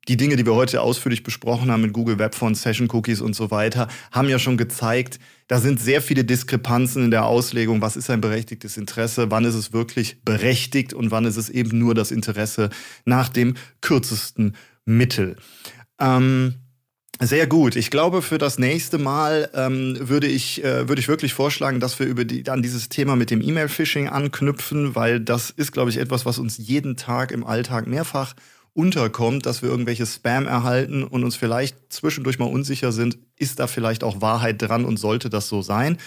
die 0.07 0.17
Dinge, 0.17 0.35
die 0.35 0.45
wir 0.45 0.55
heute 0.55 0.81
ausführlich 0.81 1.23
besprochen 1.23 1.71
haben 1.71 1.81
mit 1.81 1.93
Google 1.93 2.19
Web 2.19 2.35
Fonts, 2.35 2.61
Session 2.61 2.87
Cookies 2.91 3.21
und 3.21 3.35
so 3.35 3.51
weiter, 3.51 3.87
haben 4.11 4.29
ja 4.29 4.39
schon 4.39 4.57
gezeigt, 4.57 5.19
da 5.47 5.59
sind 5.59 5.79
sehr 5.79 6.01
viele 6.01 6.25
Diskrepanzen 6.25 7.05
in 7.05 7.11
der 7.11 7.25
Auslegung. 7.25 7.81
Was 7.81 7.95
ist 7.95 8.09
ein 8.09 8.21
berechtigtes 8.21 8.77
Interesse? 8.77 9.31
Wann 9.31 9.45
ist 9.45 9.55
es 9.55 9.71
wirklich 9.71 10.21
berechtigt 10.23 10.93
und 10.93 11.11
wann 11.11 11.25
ist 11.25 11.37
es 11.37 11.49
eben 11.49 11.77
nur 11.77 11.95
das 11.95 12.11
Interesse 12.11 12.69
nach 13.05 13.29
dem 13.29 13.55
kürzesten 13.81 14.55
Mittel? 14.85 15.37
Ähm, 15.99 16.55
sehr 17.19 17.47
gut. 17.47 17.75
Ich 17.75 17.89
glaube, 17.89 18.21
für 18.21 18.37
das 18.37 18.59
nächste 18.59 18.99
Mal 18.99 19.49
ähm, 19.55 19.97
würde 19.99 20.27
ich 20.27 20.63
äh, 20.63 20.87
würde 20.87 20.99
ich 20.99 21.07
wirklich 21.07 21.33
vorschlagen, 21.33 21.79
dass 21.79 21.97
wir 21.97 22.05
über 22.05 22.25
die, 22.25 22.47
an 22.47 22.61
dieses 22.61 22.89
Thema 22.89 23.15
mit 23.15 23.31
dem 23.31 23.41
E-Mail-Phishing 23.41 24.07
anknüpfen, 24.07 24.95
weil 24.95 25.19
das 25.19 25.49
ist, 25.49 25.71
glaube 25.71 25.89
ich, 25.89 25.97
etwas, 25.97 26.25
was 26.25 26.37
uns 26.37 26.57
jeden 26.57 26.95
Tag 26.95 27.31
im 27.31 27.43
Alltag 27.43 27.87
mehrfach 27.87 28.35
unterkommt, 28.77 29.47
dass 29.47 29.63
wir 29.63 29.69
irgendwelche 29.69 30.05
Spam 30.05 30.45
erhalten 30.45 31.03
und 31.03 31.23
uns 31.23 31.35
vielleicht 31.35 31.75
zwischendurch 31.89 32.37
mal 32.37 32.45
unsicher 32.45 32.91
sind, 32.91 33.17
ist 33.35 33.59
da 33.59 33.65
vielleicht 33.65 34.03
auch 34.03 34.21
Wahrheit 34.21 34.61
dran 34.61 34.85
und 34.85 34.97
sollte 34.97 35.29
das 35.29 35.49
so 35.49 35.63
sein? 35.63 35.97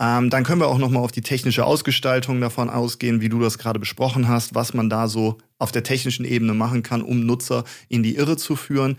Ähm, 0.00 0.28
dann 0.28 0.42
können 0.42 0.60
wir 0.60 0.66
auch 0.66 0.78
noch 0.78 0.90
mal 0.90 0.98
auf 0.98 1.12
die 1.12 1.20
technische 1.20 1.64
Ausgestaltung 1.64 2.40
davon 2.40 2.68
ausgehen, 2.68 3.20
wie 3.20 3.28
du 3.28 3.38
das 3.38 3.58
gerade 3.58 3.78
besprochen 3.78 4.26
hast, 4.26 4.56
was 4.56 4.74
man 4.74 4.90
da 4.90 5.06
so 5.06 5.38
auf 5.58 5.70
der 5.70 5.84
technischen 5.84 6.24
Ebene 6.24 6.52
machen 6.52 6.82
kann, 6.82 7.02
um 7.02 7.24
Nutzer 7.26 7.64
in 7.88 8.02
die 8.02 8.16
Irre 8.16 8.36
zu 8.36 8.56
führen. 8.56 8.96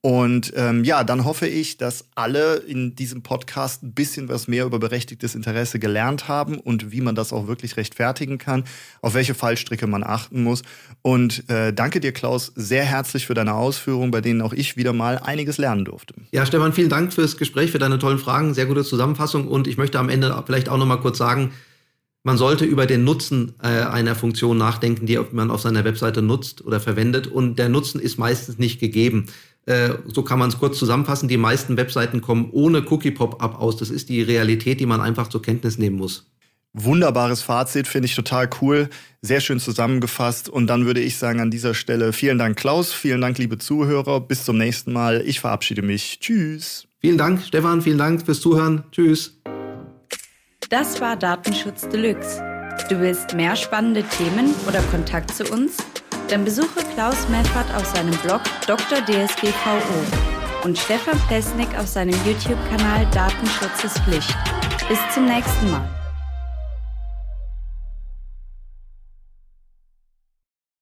Und 0.00 0.52
ähm, 0.54 0.84
ja, 0.84 1.02
dann 1.02 1.24
hoffe 1.24 1.48
ich, 1.48 1.76
dass 1.76 2.04
alle 2.14 2.56
in 2.56 2.94
diesem 2.94 3.22
Podcast 3.24 3.82
ein 3.82 3.94
bisschen 3.94 4.28
was 4.28 4.46
mehr 4.46 4.64
über 4.64 4.78
berechtigtes 4.78 5.34
Interesse 5.34 5.80
gelernt 5.80 6.28
haben 6.28 6.58
und 6.58 6.92
wie 6.92 7.00
man 7.00 7.16
das 7.16 7.32
auch 7.32 7.48
wirklich 7.48 7.76
rechtfertigen 7.76 8.38
kann, 8.38 8.62
auf 9.02 9.14
welche 9.14 9.34
Fallstricke 9.34 9.88
man 9.88 10.04
achten 10.04 10.44
muss. 10.44 10.62
Und 11.02 11.50
äh, 11.50 11.72
danke 11.72 11.98
dir, 11.98 12.12
Klaus, 12.12 12.52
sehr 12.54 12.84
herzlich 12.84 13.26
für 13.26 13.34
deine 13.34 13.54
Ausführungen, 13.54 14.12
bei 14.12 14.20
denen 14.20 14.40
auch 14.40 14.52
ich 14.52 14.76
wieder 14.76 14.92
mal 14.92 15.18
einiges 15.18 15.58
lernen 15.58 15.84
durfte. 15.84 16.14
Ja, 16.30 16.46
Stefan, 16.46 16.72
vielen 16.72 16.90
Dank 16.90 17.12
fürs 17.12 17.36
Gespräch, 17.36 17.72
für 17.72 17.80
deine 17.80 17.98
tollen 17.98 18.18
Fragen, 18.18 18.54
sehr 18.54 18.66
gute 18.66 18.84
Zusammenfassung. 18.84 19.48
Und 19.48 19.66
ich 19.66 19.78
möchte 19.78 19.98
am 19.98 20.10
Ende 20.10 20.40
vielleicht 20.46 20.68
auch 20.68 20.78
noch 20.78 20.86
mal 20.86 21.00
kurz 21.00 21.18
sagen, 21.18 21.50
man 22.22 22.36
sollte 22.36 22.64
über 22.64 22.86
den 22.86 23.04
Nutzen 23.04 23.54
äh, 23.62 23.68
einer 23.68 24.14
Funktion 24.14 24.58
nachdenken, 24.58 25.06
die 25.06 25.18
man 25.32 25.50
auf 25.50 25.62
seiner 25.62 25.84
Webseite 25.84 26.22
nutzt 26.22 26.64
oder 26.64 26.78
verwendet. 26.78 27.26
Und 27.26 27.58
der 27.58 27.68
Nutzen 27.68 28.00
ist 28.00 28.18
meistens 28.18 28.58
nicht 28.58 28.78
gegeben. 28.80 29.26
Äh, 29.68 29.98
so 30.06 30.22
kann 30.22 30.38
man 30.38 30.48
es 30.48 30.58
kurz 30.58 30.78
zusammenfassen. 30.78 31.28
Die 31.28 31.36
meisten 31.36 31.76
Webseiten 31.76 32.22
kommen 32.22 32.48
ohne 32.52 32.82
Cookie-Pop-up 32.88 33.60
aus. 33.60 33.76
Das 33.76 33.90
ist 33.90 34.08
die 34.08 34.22
Realität, 34.22 34.80
die 34.80 34.86
man 34.86 35.02
einfach 35.02 35.28
zur 35.28 35.42
Kenntnis 35.42 35.76
nehmen 35.76 35.96
muss. 35.96 36.26
Wunderbares 36.72 37.42
Fazit, 37.42 37.86
finde 37.86 38.06
ich 38.06 38.14
total 38.14 38.48
cool. 38.62 38.88
Sehr 39.20 39.40
schön 39.40 39.60
zusammengefasst. 39.60 40.48
Und 40.48 40.68
dann 40.68 40.86
würde 40.86 41.00
ich 41.00 41.18
sagen 41.18 41.40
an 41.40 41.50
dieser 41.50 41.74
Stelle 41.74 42.14
vielen 42.14 42.38
Dank, 42.38 42.56
Klaus. 42.56 42.94
Vielen 42.94 43.20
Dank, 43.20 43.36
liebe 43.36 43.58
Zuhörer. 43.58 44.20
Bis 44.20 44.44
zum 44.44 44.56
nächsten 44.56 44.94
Mal. 44.94 45.22
Ich 45.26 45.40
verabschiede 45.40 45.82
mich. 45.82 46.18
Tschüss. 46.20 46.86
Vielen 47.00 47.18
Dank, 47.18 47.42
Stefan. 47.44 47.82
Vielen 47.82 47.98
Dank 47.98 48.24
fürs 48.24 48.40
Zuhören. 48.40 48.84
Tschüss. 48.90 49.38
Das 50.70 50.98
war 51.02 51.16
Datenschutz 51.16 51.86
Deluxe. 51.88 52.42
Du 52.88 53.00
willst 53.00 53.34
mehr 53.34 53.54
spannende 53.54 54.02
Themen 54.02 54.54
oder 54.66 54.80
Kontakt 54.84 55.34
zu 55.34 55.44
uns? 55.44 55.76
Dann 56.28 56.44
besuche 56.44 56.84
Klaus 56.94 57.26
Meffert 57.30 57.74
auf 57.74 57.86
seinem 57.86 58.14
Blog 58.18 58.42
Dr. 58.66 58.98
DSGVO 59.00 60.64
und 60.64 60.78
Stefan 60.78 61.18
Plesnik 61.26 61.68
auf 61.78 61.86
seinem 61.86 62.14
YouTube-Kanal 62.26 63.06
Datenschutz 63.12 63.84
ist 63.84 63.98
Pflicht. 64.00 64.36
Bis 64.88 64.98
zum 65.14 65.24
nächsten 65.24 65.70
Mal. 65.70 65.97